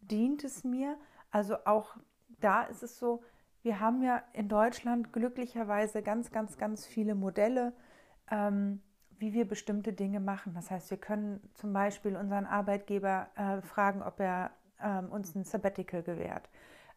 dient 0.00 0.44
es 0.44 0.64
mir? 0.64 0.96
Also 1.30 1.64
auch 1.66 1.96
da 2.40 2.62
ist 2.62 2.82
es 2.82 2.98
so, 2.98 3.22
wir 3.66 3.80
haben 3.80 4.00
ja 4.00 4.22
in 4.32 4.48
Deutschland 4.48 5.12
glücklicherweise 5.12 6.00
ganz, 6.00 6.30
ganz, 6.30 6.56
ganz 6.56 6.86
viele 6.86 7.16
Modelle, 7.16 7.72
ähm, 8.30 8.80
wie 9.18 9.32
wir 9.32 9.44
bestimmte 9.44 9.92
Dinge 9.92 10.20
machen. 10.20 10.54
Das 10.54 10.70
heißt, 10.70 10.88
wir 10.92 10.98
können 10.98 11.40
zum 11.54 11.72
Beispiel 11.72 12.16
unseren 12.16 12.46
Arbeitgeber 12.46 13.26
äh, 13.34 13.60
fragen, 13.62 14.02
ob 14.02 14.20
er 14.20 14.52
ähm, 14.80 15.10
uns 15.10 15.34
ein 15.34 15.42
Sabbatical 15.42 16.04
gewährt. 16.04 16.48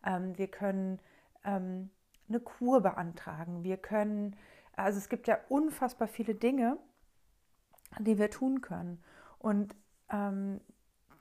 Ähm, 0.05 0.38
wir 0.38 0.47
können 0.47 0.99
ähm, 1.43 1.89
eine 2.27 2.39
Kur 2.39 2.81
beantragen. 2.81 3.63
Wir 3.63 3.77
können, 3.77 4.35
also 4.75 4.99
es 4.99 5.09
gibt 5.09 5.27
ja 5.27 5.39
unfassbar 5.49 6.07
viele 6.07 6.35
Dinge, 6.35 6.77
die 7.97 8.19
wir 8.19 8.29
tun 8.29 8.61
können. 8.61 9.03
Und 9.39 9.75
ähm, 10.11 10.61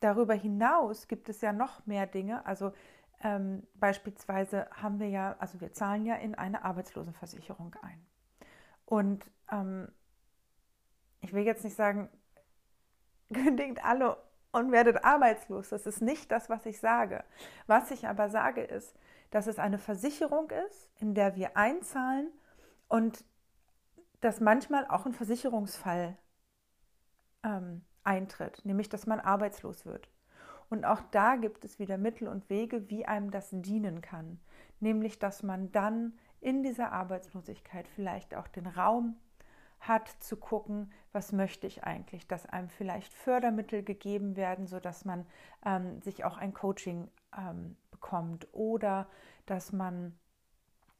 darüber 0.01 0.35
hinaus 0.35 1.09
gibt 1.09 1.31
es 1.31 1.41
ja 1.41 1.55
noch 1.55 1.87
mehr 1.87 2.07
Dinge. 2.07 2.45
Also 2.45 2.73
ähm, 3.23 3.67
beispielsweise 3.75 4.69
haben 4.71 5.01
wir 5.01 5.09
ja, 5.09 5.37
also 5.39 5.61
wir 5.61 5.73
zahlen 5.73 6.07
ja 6.07 6.15
in 6.17 6.35
eine 6.35 6.65
Arbeitslosenversicherung 6.65 7.75
ein. 7.83 8.07
Und 8.85 9.31
ähm, 9.51 9.89
ich 11.21 11.33
will 11.33 11.43
jetzt 11.43 11.65
nicht 11.65 11.77
sagen, 11.77 12.09
kündigt 13.33 13.85
alle 13.85 14.17
und 14.53 14.73
werdet 14.73 15.05
arbeitslos. 15.05 15.69
Das 15.69 15.87
ist 15.87 16.01
nicht 16.01 16.31
das, 16.31 16.49
was 16.49 16.65
ich 16.67 16.81
sage. 16.81 17.25
Was 17.67 17.91
ich 17.91 18.07
aber 18.07 18.31
sage 18.31 18.63
ist, 18.63 18.95
dass 19.31 19.47
es 19.47 19.59
eine 19.59 19.79
Versicherung 19.79 20.51
ist, 20.51 20.91
in 21.01 21.15
der 21.15 21.37
wir 21.37 21.57
einzahlen 21.57 22.31
und 22.89 23.25
dass 24.21 24.41
manchmal 24.41 24.87
auch 24.87 25.07
ein 25.07 25.13
Versicherungsfall 25.13 26.17
ähm, 27.45 27.85
eintritt, 28.05 28.65
nämlich 28.65 28.89
dass 28.89 29.07
man 29.07 29.21
arbeitslos 29.21 29.85
wird. 29.85 30.09
Und 30.71 30.85
auch 30.85 31.01
da 31.11 31.37
gibt 31.37 31.65
es 31.65 31.79
wieder 31.79 31.97
Mittel 31.97 32.29
und 32.29 32.51
Wege, 32.51 32.91
wie 32.91 33.07
einem 33.07 33.31
das 33.31 33.49
dienen 33.53 34.01
kann, 34.03 34.39
nämlich 34.81 35.19
dass 35.19 35.43
man 35.43 35.73
dann 35.73 36.13
in 36.41 36.63
dieser 36.63 36.93
Arbeitslosigkeit 36.93 37.89
vielleicht 37.89 38.35
auch 38.35 38.49
den 38.49 38.67
Raum 38.67 39.17
hat 39.81 40.09
zu 40.21 40.37
gucken, 40.37 40.93
was 41.13 41.33
möchte 41.33 41.67
ich 41.67 41.85
eigentlich, 41.85 42.27
dass 42.27 42.47
einem 42.47 42.69
vielleicht 42.69 43.13
Fördermittel 43.13 43.83
gegeben 43.83 44.37
werden, 44.37 44.67
sodass 44.67 45.05
man 45.05 45.27
ähm, 45.65 46.01
sich 46.03 46.25
auch 46.25 46.37
ein 46.37 46.53
Coaching 46.53 47.09
ähm, 47.37 47.77
bekommt 47.91 48.49
oder 48.53 49.09
dass 49.47 49.73
man 49.73 50.19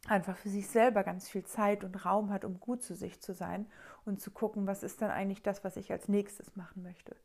einfach 0.07 0.37
für 0.37 0.49
sich 0.49 0.69
selber 0.69 1.03
ganz 1.03 1.29
viel 1.29 1.45
Zeit 1.45 1.85
und 1.85 2.05
Raum 2.07 2.31
hat, 2.31 2.45
um 2.45 2.61
gut 2.61 2.83
zu 2.83 2.95
sich 2.95 3.21
zu 3.21 3.35
sein 3.35 3.67
und 4.05 4.21
zu 4.21 4.31
gucken, 4.31 4.67
was 4.67 4.83
ist 4.83 5.03
dann 5.03 5.11
eigentlich 5.11 5.43
das, 5.43 5.65
was 5.65 5.77
ich 5.77 5.91
als 5.91 6.09
nächstes 6.09 6.55
machen 6.57 6.83
möchte. 6.83 7.17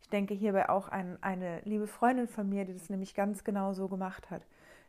Ich 0.00 0.08
denke 0.08 0.34
hierbei 0.34 0.68
auch 0.68 0.88
an 0.88 1.18
eine 1.20 1.60
liebe 1.64 1.86
Freundin 1.86 2.28
von 2.28 2.48
mir, 2.48 2.64
die 2.64 2.72
das 2.72 2.88
nämlich 2.88 3.14
ganz 3.14 3.44
genau 3.44 3.72
so 3.72 3.88
gemacht 3.88 4.30
hat. 4.30 4.46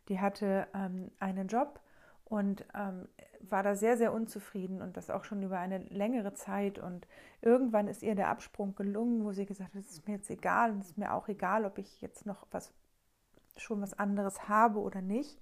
Die 0.08 0.20
hatte 0.20 0.68
ähm, 0.74 1.12
einen 1.20 1.48
Job 1.48 1.80
und 2.26 2.66
ähm, 2.74 3.08
war 3.42 3.64
da 3.64 3.76
sehr, 3.76 3.98
sehr 3.98 4.14
unzufrieden 4.14 4.82
und 4.82 4.98
das 4.98 5.10
auch 5.10 5.24
schon 5.24 5.42
über 5.44 5.60
eine 5.60 5.80
längere 5.80 6.34
Zeit. 6.34 6.78
Und 6.78 7.08
irgendwann 7.42 7.88
ist 7.88 8.04
ihr 8.04 8.16
der 8.16 8.30
Absprung 8.30 8.76
gelungen, 8.76 9.24
wo 9.24 9.32
sie 9.32 9.46
gesagt 9.46 9.74
hat, 9.74 9.82
es 9.82 9.92
ist 9.92 10.08
mir 10.08 10.16
jetzt 10.16 10.30
egal 10.30 10.72
und 10.72 10.82
es 10.82 10.92
ist 10.92 10.98
mir 10.98 11.14
auch 11.14 11.28
egal, 11.28 11.66
ob 11.66 11.78
ich 11.78 12.02
jetzt 12.02 12.26
noch 12.26 12.48
was 12.52 12.74
schon 13.58 13.82
was 13.82 13.98
anderes 13.98 14.48
habe 14.48 14.80
oder 14.80 15.02
nicht. 15.02 15.42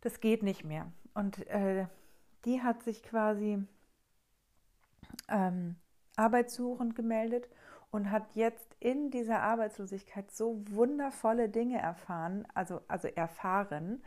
Das 0.00 0.20
geht 0.20 0.42
nicht 0.42 0.64
mehr. 0.64 0.90
Und 1.14 1.46
äh, 1.48 1.86
die 2.44 2.62
hat 2.62 2.82
sich 2.82 3.02
quasi 3.02 3.62
ähm, 5.28 5.76
arbeitssuchend 6.16 6.94
gemeldet 6.94 7.48
und 7.92 8.10
hat 8.10 8.24
jetzt 8.34 8.74
in 8.80 9.10
dieser 9.10 9.42
Arbeitslosigkeit 9.42 10.30
so 10.32 10.62
wundervolle 10.70 11.48
Dinge 11.48 11.78
erfahren, 11.78 12.48
also, 12.54 12.80
also 12.88 13.06
erfahren 13.06 14.02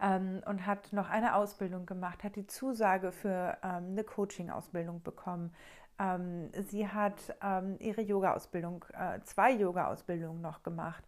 ähm, 0.00 0.42
und 0.46 0.66
hat 0.66 0.92
noch 0.92 1.08
eine 1.08 1.34
Ausbildung 1.34 1.86
gemacht, 1.86 2.22
hat 2.22 2.36
die 2.36 2.46
Zusage 2.46 3.12
für 3.12 3.56
ähm, 3.64 3.92
eine 3.92 4.04
Coaching-Ausbildung 4.04 5.02
bekommen. 5.02 5.54
Ähm, 5.98 6.50
sie 6.68 6.86
hat 6.86 7.34
ähm, 7.42 7.76
ihre 7.80 8.02
Yoga-Ausbildung, 8.02 8.84
äh, 8.92 9.20
zwei 9.24 9.52
Yoga-Ausbildungen 9.52 10.42
noch 10.42 10.62
gemacht 10.62 11.02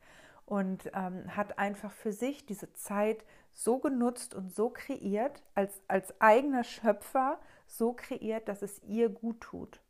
und 0.46 0.90
ähm, 0.94 1.36
hat 1.36 1.58
einfach 1.58 1.92
für 1.92 2.12
sich 2.12 2.46
diese 2.46 2.72
Zeit 2.72 3.26
so 3.52 3.78
genutzt 3.78 4.34
und 4.34 4.54
so 4.54 4.70
kreiert, 4.70 5.42
als, 5.54 5.82
als 5.86 6.18
eigener 6.18 6.64
Schöpfer 6.64 7.38
so 7.66 7.92
kreiert, 7.92 8.48
dass 8.48 8.62
es 8.62 8.82
ihr 8.84 9.10
gut 9.10 9.42
tut. 9.42 9.82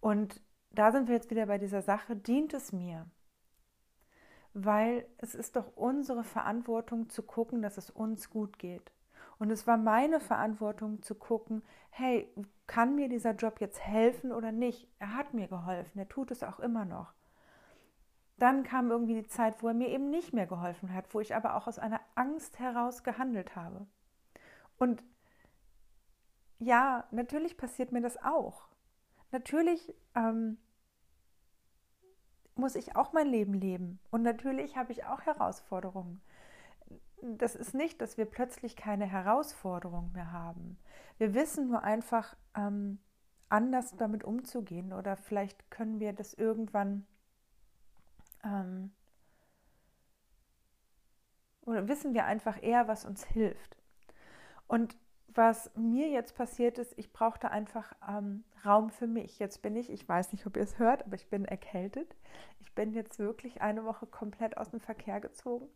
Und 0.00 0.40
da 0.70 0.92
sind 0.92 1.08
wir 1.08 1.14
jetzt 1.14 1.30
wieder 1.30 1.46
bei 1.46 1.58
dieser 1.58 1.82
Sache, 1.82 2.16
dient 2.16 2.54
es 2.54 2.72
mir? 2.72 3.06
Weil 4.54 5.06
es 5.18 5.34
ist 5.34 5.56
doch 5.56 5.76
unsere 5.76 6.24
Verantwortung 6.24 7.08
zu 7.08 7.22
gucken, 7.22 7.62
dass 7.62 7.76
es 7.76 7.90
uns 7.90 8.30
gut 8.30 8.58
geht. 8.58 8.92
Und 9.38 9.50
es 9.50 9.66
war 9.66 9.76
meine 9.76 10.20
Verantwortung 10.20 11.02
zu 11.02 11.14
gucken, 11.14 11.62
hey, 11.90 12.32
kann 12.66 12.94
mir 12.94 13.08
dieser 13.08 13.32
Job 13.32 13.60
jetzt 13.60 13.80
helfen 13.80 14.32
oder 14.32 14.52
nicht? 14.52 14.88
Er 14.98 15.14
hat 15.14 15.34
mir 15.34 15.46
geholfen, 15.46 15.98
er 15.98 16.08
tut 16.08 16.30
es 16.30 16.42
auch 16.42 16.58
immer 16.58 16.84
noch. 16.84 17.12
Dann 18.38 18.64
kam 18.64 18.90
irgendwie 18.90 19.14
die 19.14 19.26
Zeit, 19.26 19.62
wo 19.62 19.68
er 19.68 19.74
mir 19.74 19.88
eben 19.88 20.10
nicht 20.10 20.32
mehr 20.32 20.46
geholfen 20.46 20.92
hat, 20.92 21.12
wo 21.14 21.20
ich 21.20 21.34
aber 21.34 21.54
auch 21.54 21.66
aus 21.66 21.78
einer 21.78 22.00
Angst 22.14 22.58
heraus 22.58 23.02
gehandelt 23.02 23.56
habe. 23.56 23.86
Und 24.78 25.02
ja, 26.58 27.04
natürlich 27.10 27.56
passiert 27.56 27.92
mir 27.92 28.00
das 28.00 28.22
auch. 28.22 28.68
Natürlich 29.36 29.94
ähm, 30.14 30.56
muss 32.54 32.74
ich 32.74 32.96
auch 32.96 33.12
mein 33.12 33.26
Leben 33.26 33.52
leben. 33.52 33.98
Und 34.10 34.22
natürlich 34.22 34.78
habe 34.78 34.92
ich 34.92 35.04
auch 35.04 35.20
Herausforderungen. 35.26 36.22
Das 37.20 37.54
ist 37.54 37.74
nicht, 37.74 38.00
dass 38.00 38.16
wir 38.16 38.24
plötzlich 38.24 38.76
keine 38.76 39.04
Herausforderungen 39.04 40.10
mehr 40.12 40.32
haben. 40.32 40.78
Wir 41.18 41.34
wissen 41.34 41.68
nur 41.68 41.82
einfach 41.82 42.34
ähm, 42.56 42.98
anders 43.50 43.94
damit 43.98 44.24
umzugehen 44.24 44.94
oder 44.94 45.18
vielleicht 45.18 45.70
können 45.70 46.00
wir 46.00 46.14
das 46.14 46.32
irgendwann 46.32 47.06
ähm, 48.42 48.90
oder 51.66 51.88
wissen 51.88 52.14
wir 52.14 52.24
einfach 52.24 52.62
eher, 52.62 52.88
was 52.88 53.04
uns 53.04 53.22
hilft. 53.26 53.76
Und 54.66 54.96
was 55.36 55.70
mir 55.76 56.08
jetzt 56.08 56.36
passiert 56.36 56.78
ist, 56.78 56.98
ich 56.98 57.12
brauchte 57.12 57.50
einfach 57.50 57.92
ähm, 58.08 58.44
Raum 58.64 58.90
für 58.90 59.06
mich. 59.06 59.38
Jetzt 59.38 59.62
bin 59.62 59.76
ich, 59.76 59.90
ich 59.90 60.08
weiß 60.08 60.32
nicht, 60.32 60.46
ob 60.46 60.56
ihr 60.56 60.62
es 60.62 60.78
hört, 60.78 61.04
aber 61.04 61.14
ich 61.16 61.28
bin 61.28 61.44
erkältet. 61.44 62.16
Ich 62.60 62.74
bin 62.74 62.92
jetzt 62.92 63.18
wirklich 63.18 63.62
eine 63.62 63.84
Woche 63.84 64.06
komplett 64.06 64.56
aus 64.56 64.70
dem 64.70 64.80
Verkehr 64.80 65.20
gezogen. 65.20 65.68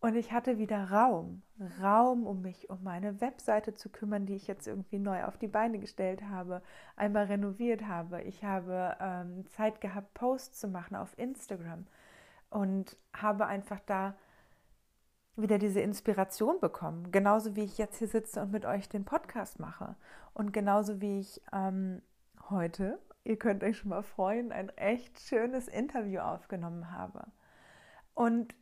Und 0.00 0.16
ich 0.16 0.32
hatte 0.32 0.58
wieder 0.58 0.90
Raum, 0.90 1.40
Raum, 1.82 2.26
um 2.26 2.42
mich 2.42 2.68
um 2.68 2.82
meine 2.82 3.22
Webseite 3.22 3.72
zu 3.72 3.88
kümmern, 3.88 4.26
die 4.26 4.34
ich 4.34 4.46
jetzt 4.46 4.66
irgendwie 4.66 4.98
neu 4.98 5.24
auf 5.24 5.38
die 5.38 5.48
Beine 5.48 5.78
gestellt 5.78 6.22
habe, 6.24 6.60
einmal 6.94 7.24
renoviert 7.24 7.86
habe. 7.86 8.20
Ich 8.20 8.44
habe 8.44 8.98
ähm, 9.00 9.46
Zeit 9.48 9.80
gehabt, 9.80 10.12
Posts 10.12 10.60
zu 10.60 10.68
machen 10.68 10.94
auf 10.94 11.18
Instagram 11.18 11.86
und 12.50 12.98
habe 13.14 13.46
einfach 13.46 13.80
da 13.86 14.14
wieder 15.36 15.58
diese 15.58 15.80
Inspiration 15.80 16.60
bekommen. 16.60 17.10
Genauso 17.10 17.56
wie 17.56 17.64
ich 17.64 17.78
jetzt 17.78 17.98
hier 17.98 18.08
sitze 18.08 18.40
und 18.40 18.52
mit 18.52 18.64
euch 18.64 18.88
den 18.88 19.04
Podcast 19.04 19.58
mache. 19.58 19.96
Und 20.32 20.52
genauso 20.52 21.00
wie 21.00 21.20
ich 21.20 21.40
ähm, 21.52 22.02
heute, 22.50 22.98
ihr 23.24 23.38
könnt 23.38 23.64
euch 23.64 23.78
schon 23.78 23.90
mal 23.90 24.02
freuen, 24.02 24.52
ein 24.52 24.68
echt 24.70 25.18
schönes 25.20 25.68
Interview 25.68 26.20
aufgenommen 26.20 26.92
habe. 26.92 27.26
Und 28.14 28.54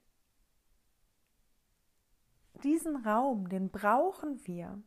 diesen 2.62 3.04
Raum, 3.04 3.48
den 3.48 3.70
brauchen 3.70 4.46
wir. 4.46 4.80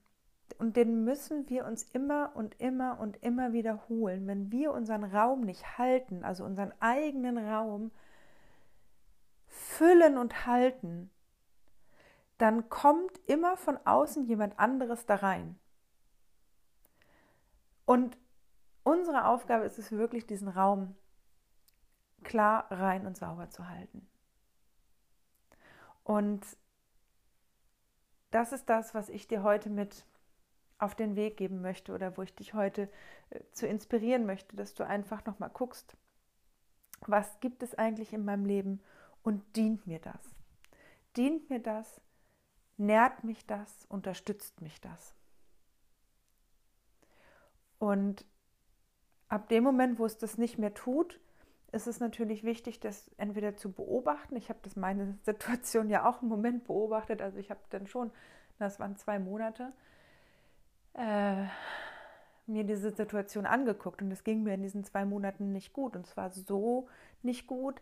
Und 0.58 0.78
den 0.78 1.04
müssen 1.04 1.50
wir 1.50 1.66
uns 1.66 1.84
immer 1.84 2.32
und 2.36 2.60
immer 2.62 3.00
und 3.00 3.18
immer 3.24 3.52
wiederholen. 3.52 4.28
Wenn 4.28 4.52
wir 4.52 4.72
unseren 4.72 5.04
Raum 5.04 5.42
nicht 5.42 5.78
halten, 5.78 6.24
also 6.24 6.46
unseren 6.46 6.72
eigenen 6.80 7.38
Raum 7.38 7.92
füllen 9.48 10.18
und 10.18 10.46
halten, 10.46 11.10
dann 12.38 12.70
kommt 12.70 13.18
immer 13.28 13.58
von 13.58 13.78
außen 13.86 14.26
jemand 14.26 14.60
anderes 14.60 15.06
da 15.06 15.16
rein. 15.16 15.58
Und 17.86 18.18
unsere 18.84 19.26
Aufgabe 19.26 19.66
ist 19.66 19.80
es 19.80 19.92
wirklich, 19.92 20.26
diesen 20.26 20.48
Raum 20.48 20.96
klar, 22.24 22.68
rein 22.72 23.06
und 23.06 23.16
sauber 23.16 23.50
zu 23.50 23.70
halten. 23.70 24.08
Und 26.04 26.46
das 28.32 28.52
ist 28.52 28.70
das, 28.70 28.94
was 28.94 29.10
ich 29.10 29.28
dir 29.28 29.44
heute 29.44 29.70
mit 29.70 30.06
auf 30.78 30.94
den 30.94 31.16
Weg 31.16 31.38
geben 31.38 31.62
möchte 31.62 31.94
oder 31.94 32.18
wo 32.18 32.22
ich 32.22 32.36
dich 32.36 32.54
heute 32.54 32.90
äh, 33.30 33.40
zu 33.54 33.66
inspirieren 33.66 34.26
möchte, 34.26 34.56
dass 34.56 34.74
du 34.74 34.86
einfach 34.86 35.26
noch 35.26 35.40
mal 35.40 35.48
guckst, 35.48 35.96
was 37.08 37.40
gibt 37.40 37.64
es 37.64 37.76
eigentlich 37.76 38.14
in 38.14 38.26
meinem 38.26 38.46
Leben 38.46 38.82
und 39.24 39.56
dient 39.56 39.88
mir 39.88 40.00
das? 40.00 40.22
Dient 41.16 41.50
mir 41.50 41.60
das? 41.60 42.02
Nährt 42.78 43.24
mich 43.24 43.46
das? 43.46 43.86
Unterstützt 43.90 44.62
mich 44.62 44.82
das? 44.82 45.14
Und 47.80 48.26
ab 49.28 49.50
dem 49.50 49.64
Moment, 49.64 50.00
wo 50.00 50.06
es 50.06 50.18
das 50.18 50.38
nicht 50.38 50.58
mehr 50.58 50.74
tut, 50.74 51.20
ist 51.72 51.88
es 51.88 52.00
natürlich 52.00 52.44
wichtig, 52.44 52.80
das 52.80 53.12
entweder 53.18 53.56
zu 53.56 53.72
beobachten. 53.72 54.36
Ich 54.36 54.50
habe 54.50 54.60
das 54.64 54.76
meine 54.76 55.18
Situation 55.24 55.90
ja 55.90 56.10
auch 56.10 56.22
im 56.22 56.30
Moment 56.30 56.66
beobachtet. 56.66 57.22
Also 57.22 57.38
ich 57.38 57.50
habe 57.50 57.60
dann 57.70 57.88
schon, 57.88 58.12
das 58.60 58.80
waren 58.80 58.96
zwei 58.98 59.20
Monate, 59.20 59.74
äh, 60.94 61.46
mir 62.48 62.64
diese 62.64 62.92
Situation 62.92 63.46
angeguckt. 63.46 64.02
Und 64.02 64.12
es 64.12 64.24
ging 64.24 64.44
mir 64.44 64.54
in 64.54 64.62
diesen 64.62 64.84
zwei 64.84 65.06
Monaten 65.06 65.52
nicht 65.52 65.74
gut. 65.74 65.96
Und 65.96 66.08
zwar 66.08 66.32
so 66.32 66.88
nicht 67.24 67.48
gut, 67.48 67.82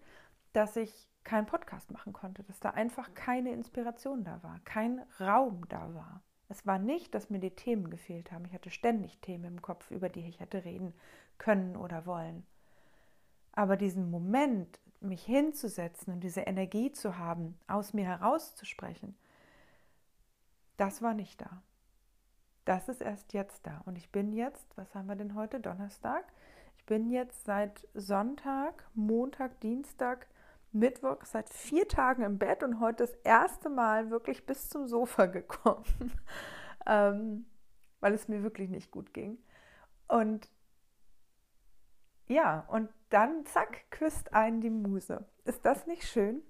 dass 0.54 0.76
ich 0.76 1.10
keinen 1.24 1.46
Podcast 1.46 1.92
machen 1.92 2.14
konnte, 2.14 2.44
dass 2.44 2.60
da 2.60 2.72
einfach 2.72 3.14
keine 3.14 3.52
Inspiration 3.52 4.24
da 4.24 4.42
war, 4.44 4.60
kein 4.66 5.02
Raum 5.20 5.68
da 5.70 5.94
war. 5.94 6.22
Es 6.50 6.66
war 6.68 6.78
nicht, 6.78 7.16
dass 7.16 7.30
mir 7.30 7.40
die 7.40 7.56
Themen 7.56 7.90
gefehlt 7.90 8.32
haben. 8.32 8.46
Ich 8.46 8.54
hatte 8.54 8.70
ständig 8.70 9.20
Themen 9.20 9.46
im 9.46 9.62
Kopf, 9.62 9.90
über 9.92 10.10
die 10.10 10.28
ich 10.28 10.40
hätte 10.40 10.66
reden 10.66 10.94
können 11.38 11.76
oder 11.76 12.06
wollen. 12.06 12.46
Aber 13.54 13.78
diesen 13.78 14.10
Moment, 14.10 14.80
mich 15.00 15.24
hinzusetzen 15.24 16.14
und 16.14 16.22
diese 16.22 16.42
Energie 16.42 16.92
zu 16.92 17.18
haben, 17.18 17.58
aus 17.68 17.94
mir 17.94 18.06
herauszusprechen, 18.06 19.16
das 20.78 21.02
war 21.02 21.14
nicht 21.14 21.42
da. 21.42 21.62
Das 22.66 22.88
ist 22.88 23.02
erst 23.02 23.34
jetzt 23.34 23.66
da. 23.68 23.82
Und 23.86 23.98
ich 23.98 24.12
bin 24.12 24.32
jetzt, 24.32 24.66
was 24.78 24.94
haben 24.96 25.08
wir 25.08 25.16
denn 25.16 25.36
heute? 25.36 25.60
Donnerstag. 25.60 26.24
Ich 26.78 26.86
bin 26.86 27.10
jetzt 27.10 27.46
seit 27.46 27.88
Sonntag, 27.94 28.86
Montag, 28.94 29.60
Dienstag, 29.60 30.28
Mittwoch, 30.74 31.24
seit 31.24 31.50
vier 31.50 31.88
Tagen 31.88 32.24
im 32.24 32.40
Bett 32.40 32.64
und 32.64 32.80
heute 32.80 33.04
das 33.04 33.14
erste 33.24 33.70
Mal 33.70 34.10
wirklich 34.10 34.46
bis 34.46 34.70
zum 34.70 34.88
Sofa 34.88 35.28
gekommen, 35.28 35.86
ähm, 36.86 37.46
weil 38.00 38.14
es 38.14 38.28
mir 38.28 38.44
wirklich 38.44 38.70
nicht 38.70 38.92
gut 38.92 39.14
ging. 39.14 39.38
Und 40.08 40.50
ja, 42.28 42.66
und 42.70 42.90
dann 43.10 43.46
zack, 43.46 43.90
küsst 43.92 44.34
einen 44.34 44.62
die 44.62 44.70
Muse. 44.70 45.26
Ist 45.46 45.66
das 45.66 45.86
nicht 45.86 46.04
schön? 46.04 46.42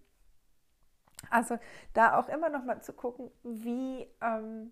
Also 1.30 1.58
da 1.94 2.18
auch 2.18 2.30
immer 2.30 2.50
noch 2.50 2.64
mal 2.64 2.82
zu 2.82 2.94
gucken, 2.94 3.32
wie, 3.44 4.08
ähm, 4.22 4.72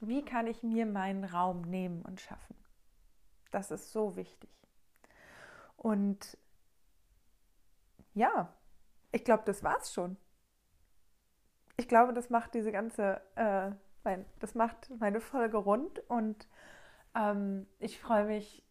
wie 0.00 0.24
kann 0.24 0.46
ich 0.46 0.62
mir 0.62 0.86
meinen 0.86 1.24
Raum 1.24 1.62
nehmen 1.62 2.02
und 2.02 2.20
schaffen. 2.20 2.56
Das 3.50 3.70
ist 3.70 3.92
so 3.92 4.16
wichtig. 4.16 4.50
Und 5.76 6.36
ja, 8.16 8.52
ich 9.12 9.24
glaube, 9.24 9.44
das 9.46 9.62
war's 9.62 9.92
schon. 9.92 10.16
Ich 11.76 11.86
glaube, 11.86 12.12
das 12.12 12.30
macht 12.30 12.54
diese 12.54 12.72
ganze, 12.72 13.20
äh, 13.36 13.70
mein, 14.02 14.24
das 14.40 14.54
macht 14.54 14.90
meine 14.98 15.20
Folge 15.20 15.58
rund 15.58 16.00
und 16.08 16.48
ähm, 17.14 17.66
ich 17.78 18.00
freue 18.00 18.24
mich 18.24 18.66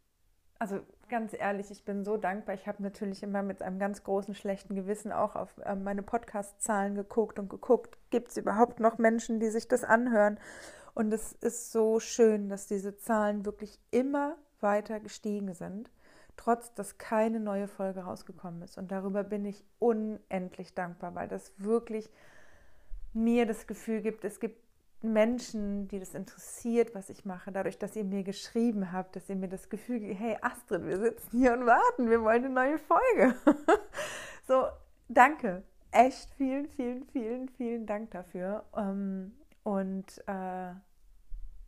also 0.59 0.79
ganz 1.09 1.33
ehrlich, 1.33 1.69
ich 1.69 1.83
bin 1.85 2.03
so 2.03 2.17
dankbar. 2.17 2.55
Ich 2.55 2.67
habe 2.67 2.81
natürlich 2.81 3.23
immer 3.23 3.43
mit 3.43 3.61
einem 3.61 3.79
ganz 3.79 4.03
großen 4.03 4.35
schlechten 4.35 4.75
Gewissen 4.75 5.11
auch 5.11 5.35
auf 5.35 5.57
äh, 5.59 5.75
meine 5.75 6.01
Podcast-Zahlen 6.01 6.95
geguckt 6.95 7.39
und 7.39 7.49
geguckt, 7.49 7.97
gibt 8.09 8.29
es 8.29 8.37
überhaupt 8.37 8.79
noch 8.79 8.97
Menschen, 8.97 9.39
die 9.39 9.49
sich 9.49 9.67
das 9.67 9.83
anhören? 9.83 10.39
Und 10.93 11.13
es 11.13 11.33
ist 11.33 11.71
so 11.71 11.99
schön, 11.99 12.49
dass 12.49 12.67
diese 12.67 12.97
Zahlen 12.97 13.45
wirklich 13.45 13.79
immer 13.91 14.37
weiter 14.61 14.99
gestiegen 14.99 15.53
sind, 15.53 15.91
trotz 16.37 16.73
dass 16.73 16.97
keine 16.97 17.39
neue 17.39 17.67
Folge 17.67 18.01
rausgekommen 18.01 18.61
ist. 18.61 18.77
Und 18.77 18.91
darüber 18.91 19.23
bin 19.23 19.45
ich 19.45 19.63
unendlich 19.79 20.73
dankbar, 20.73 21.15
weil 21.15 21.27
das 21.27 21.53
wirklich 21.57 22.09
mir 23.13 23.45
das 23.45 23.67
Gefühl 23.67 24.01
gibt, 24.01 24.25
es 24.25 24.39
gibt 24.39 24.65
Menschen, 25.01 25.87
die 25.87 25.99
das 25.99 26.15
interessiert, 26.15 26.95
was 26.95 27.09
ich 27.09 27.25
mache, 27.25 27.51
dadurch, 27.51 27.77
dass 27.77 27.95
ihr 27.95 28.03
mir 28.03 28.23
geschrieben 28.23 28.91
habt, 28.91 29.15
dass 29.15 29.29
ihr 29.29 29.35
mir 29.35 29.47
das 29.47 29.69
Gefühl 29.69 29.99
gebt, 29.99 30.19
hey 30.19 30.37
Astrid, 30.41 30.85
wir 30.85 30.99
sitzen 30.99 31.37
hier 31.37 31.53
und 31.53 31.65
warten, 31.65 32.09
wir 32.09 32.21
wollen 32.21 32.45
eine 32.45 32.53
neue 32.53 32.79
Folge. 32.79 33.35
so, 34.47 34.67
danke. 35.07 35.63
Echt 35.91 36.33
vielen, 36.33 36.67
vielen, 36.67 37.05
vielen, 37.05 37.49
vielen 37.49 37.85
Dank 37.85 38.11
dafür. 38.11 38.65
Ähm, 38.75 39.33
und 39.63 40.21
äh, 40.27 40.73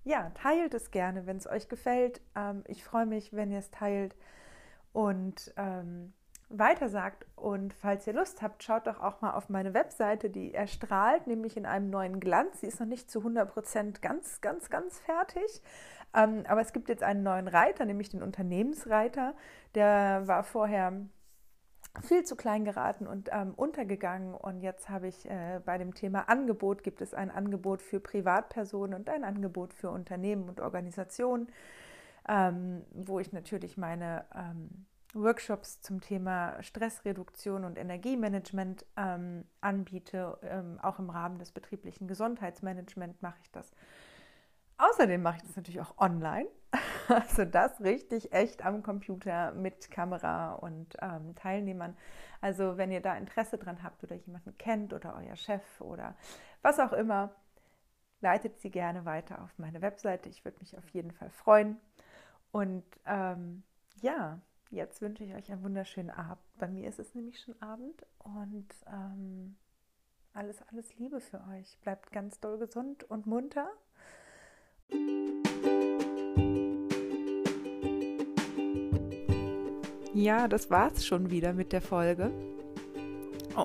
ja, 0.03 0.31
teilt 0.33 0.73
es 0.73 0.91
gerne, 0.91 1.25
wenn 1.25 1.37
es 1.37 1.47
euch 1.47 1.69
gefällt. 1.69 2.21
Ähm, 2.35 2.63
ich 2.67 2.83
freue 2.83 3.05
mich, 3.05 3.33
wenn 3.33 3.51
ihr 3.51 3.59
es 3.59 3.71
teilt. 3.71 4.15
Und 4.93 5.53
ähm, 5.57 6.13
weitersagt. 6.49 7.25
Und 7.35 7.73
falls 7.73 8.07
ihr 8.07 8.13
Lust 8.13 8.41
habt, 8.41 8.63
schaut 8.63 8.87
doch 8.87 9.01
auch 9.01 9.21
mal 9.21 9.31
auf 9.33 9.49
meine 9.49 9.73
Webseite, 9.73 10.29
die 10.29 10.53
erstrahlt, 10.53 11.27
nämlich 11.27 11.57
in 11.57 11.65
einem 11.65 11.89
neuen 11.89 12.19
Glanz. 12.19 12.61
Sie 12.61 12.67
ist 12.67 12.79
noch 12.79 12.87
nicht 12.87 13.11
zu 13.11 13.19
100% 13.19 14.01
ganz, 14.01 14.41
ganz, 14.41 14.69
ganz 14.69 14.99
fertig. 14.99 15.61
Ähm, 16.13 16.43
aber 16.47 16.61
es 16.61 16.73
gibt 16.73 16.89
jetzt 16.89 17.03
einen 17.03 17.23
neuen 17.23 17.47
Reiter, 17.47 17.85
nämlich 17.85 18.09
den 18.09 18.23
Unternehmensreiter. 18.23 19.35
Der 19.75 20.27
war 20.27 20.43
vorher 20.43 20.93
viel 22.01 22.23
zu 22.23 22.35
klein 22.35 22.63
geraten 22.63 23.07
und 23.07 23.29
ähm, 23.31 23.53
untergegangen. 23.55 24.33
Und 24.33 24.61
jetzt 24.61 24.89
habe 24.89 25.07
ich 25.07 25.29
äh, 25.29 25.59
bei 25.65 25.77
dem 25.77 25.93
Thema 25.93 26.29
Angebot, 26.29 26.83
gibt 26.83 27.01
es 27.01 27.13
ein 27.13 27.31
Angebot 27.31 27.81
für 27.81 27.99
Privatpersonen 27.99 28.93
und 28.93 29.09
ein 29.09 29.23
Angebot 29.23 29.73
für 29.73 29.89
Unternehmen 29.89 30.47
und 30.47 30.61
Organisationen, 30.61 31.47
ähm, 32.27 32.83
wo 32.91 33.19
ich 33.19 33.31
natürlich 33.31 33.77
meine 33.77 34.25
ähm, 34.35 34.85
Workshops 35.13 35.81
zum 35.81 36.01
Thema 36.01 36.61
Stressreduktion 36.61 37.63
und 37.63 37.77
Energiemanagement 37.77 38.85
ähm, 38.97 39.45
anbiete. 39.61 40.37
Ähm, 40.43 40.79
auch 40.81 40.99
im 40.99 41.09
Rahmen 41.09 41.39
des 41.39 41.51
betrieblichen 41.51 42.07
Gesundheitsmanagements 42.07 43.21
mache 43.21 43.37
ich 43.41 43.51
das. 43.51 43.71
Außerdem 44.77 45.21
mache 45.21 45.37
ich 45.37 45.43
das 45.43 45.55
natürlich 45.55 45.81
auch 45.81 45.97
online. 45.97 46.47
Also 47.09 47.45
das 47.45 47.79
richtig 47.79 48.33
echt 48.33 48.65
am 48.65 48.83
Computer 48.83 49.53
mit 49.53 49.89
Kamera 49.89 50.55
und 50.55 50.97
ähm, 51.01 51.35
Teilnehmern. 51.35 51.95
Also 52.41 52.75
wenn 52.75 52.91
ihr 52.91 52.99
da 52.99 53.15
Interesse 53.15 53.57
dran 53.57 53.81
habt 53.81 54.03
oder 54.03 54.17
jemanden 54.17 54.57
kennt 54.57 54.91
oder 54.91 55.15
euer 55.15 55.37
Chef 55.37 55.63
oder 55.79 56.17
was 56.61 56.81
auch 56.81 56.91
immer, 56.91 57.33
leitet 58.19 58.59
sie 58.59 58.71
gerne 58.71 59.05
weiter 59.05 59.41
auf 59.41 59.57
meine 59.57 59.81
Webseite. 59.81 60.27
Ich 60.27 60.43
würde 60.43 60.59
mich 60.59 60.77
auf 60.77 60.89
jeden 60.89 61.11
Fall 61.11 61.29
freuen. 61.29 61.79
Und 62.57 62.83
ähm, 63.05 63.61
ja, 64.01 64.41
jetzt 64.71 64.99
wünsche 64.99 65.23
ich 65.23 65.35
euch 65.35 65.51
einen 65.51 65.61
wunderschönen 65.61 66.09
Abend. 66.09 66.41
Bei 66.57 66.67
mir 66.67 66.89
ist 66.89 66.97
es 66.97 67.13
nämlich 67.13 67.39
schon 67.39 67.53
Abend 67.61 68.03
und 68.17 68.65
ähm, 68.91 69.55
alles, 70.33 70.63
alles 70.71 70.97
Liebe 70.97 71.19
für 71.19 71.39
euch. 71.51 71.77
Bleibt 71.81 72.11
ganz 72.11 72.39
doll 72.39 72.57
gesund 72.57 73.03
und 73.03 73.27
munter 73.27 73.69
Ja, 80.15 80.47
das 80.47 80.71
war's 80.71 81.05
schon 81.05 81.29
wieder 81.29 81.53
mit 81.53 81.71
der 81.71 81.83
Folge. 81.83 82.31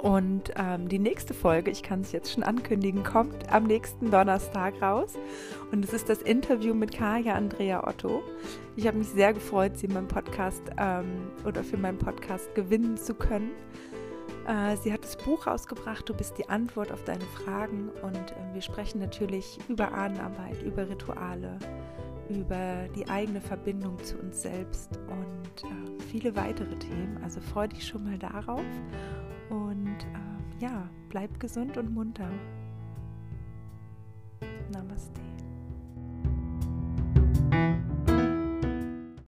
Und 0.02 0.52
ähm, 0.56 0.90
die 0.90 0.98
nächste 0.98 1.32
Folge, 1.32 1.70
ich 1.70 1.82
kann 1.82 2.02
es 2.02 2.12
jetzt 2.12 2.32
schon 2.32 2.42
ankündigen, 2.42 3.04
kommt 3.04 3.50
am 3.50 3.64
nächsten 3.64 4.10
Donnerstag 4.10 4.82
raus. 4.82 5.14
Und 5.70 5.82
es 5.82 5.94
ist 5.94 6.10
das 6.10 6.20
Interview 6.20 6.74
mit 6.74 6.92
Kaya 6.92 7.34
Andrea 7.34 7.88
Otto. 7.88 8.22
Ich 8.74 8.86
habe 8.86 8.98
mich 8.98 9.08
sehr 9.08 9.34
gefreut, 9.34 9.76
sie 9.76 9.86
in 9.86 9.92
meinem 9.92 10.08
Podcast 10.08 10.62
ähm, 10.78 11.30
oder 11.44 11.62
für 11.62 11.76
meinen 11.76 11.98
Podcast 11.98 12.54
gewinnen 12.54 12.96
zu 12.96 13.14
können. 13.14 13.50
Äh, 14.46 14.76
sie 14.76 14.92
hat 14.92 15.04
das 15.04 15.16
Buch 15.16 15.46
rausgebracht, 15.46 16.08
Du 16.08 16.14
bist 16.14 16.38
die 16.38 16.48
Antwort 16.48 16.90
auf 16.90 17.04
deine 17.04 17.24
Fragen. 17.24 17.90
Und 18.02 18.32
äh, 18.32 18.54
wir 18.54 18.62
sprechen 18.62 18.98
natürlich 19.00 19.58
über 19.68 19.92
Ahnenarbeit, 19.92 20.62
über 20.62 20.88
Rituale, 20.88 21.58
über 22.30 22.88
die 22.96 23.06
eigene 23.08 23.40
Verbindung 23.42 24.02
zu 24.02 24.18
uns 24.18 24.40
selbst 24.40 24.98
und 25.08 25.64
äh, 25.64 26.02
viele 26.10 26.34
weitere 26.34 26.74
Themen. 26.76 27.20
Also 27.22 27.40
freue 27.40 27.68
dich 27.68 27.86
schon 27.86 28.04
mal 28.04 28.18
darauf. 28.18 28.64
Und 29.50 29.98
äh, 29.98 30.64
ja, 30.64 30.88
bleib 31.10 31.38
gesund 31.38 31.76
und 31.76 31.92
munter. 31.92 32.30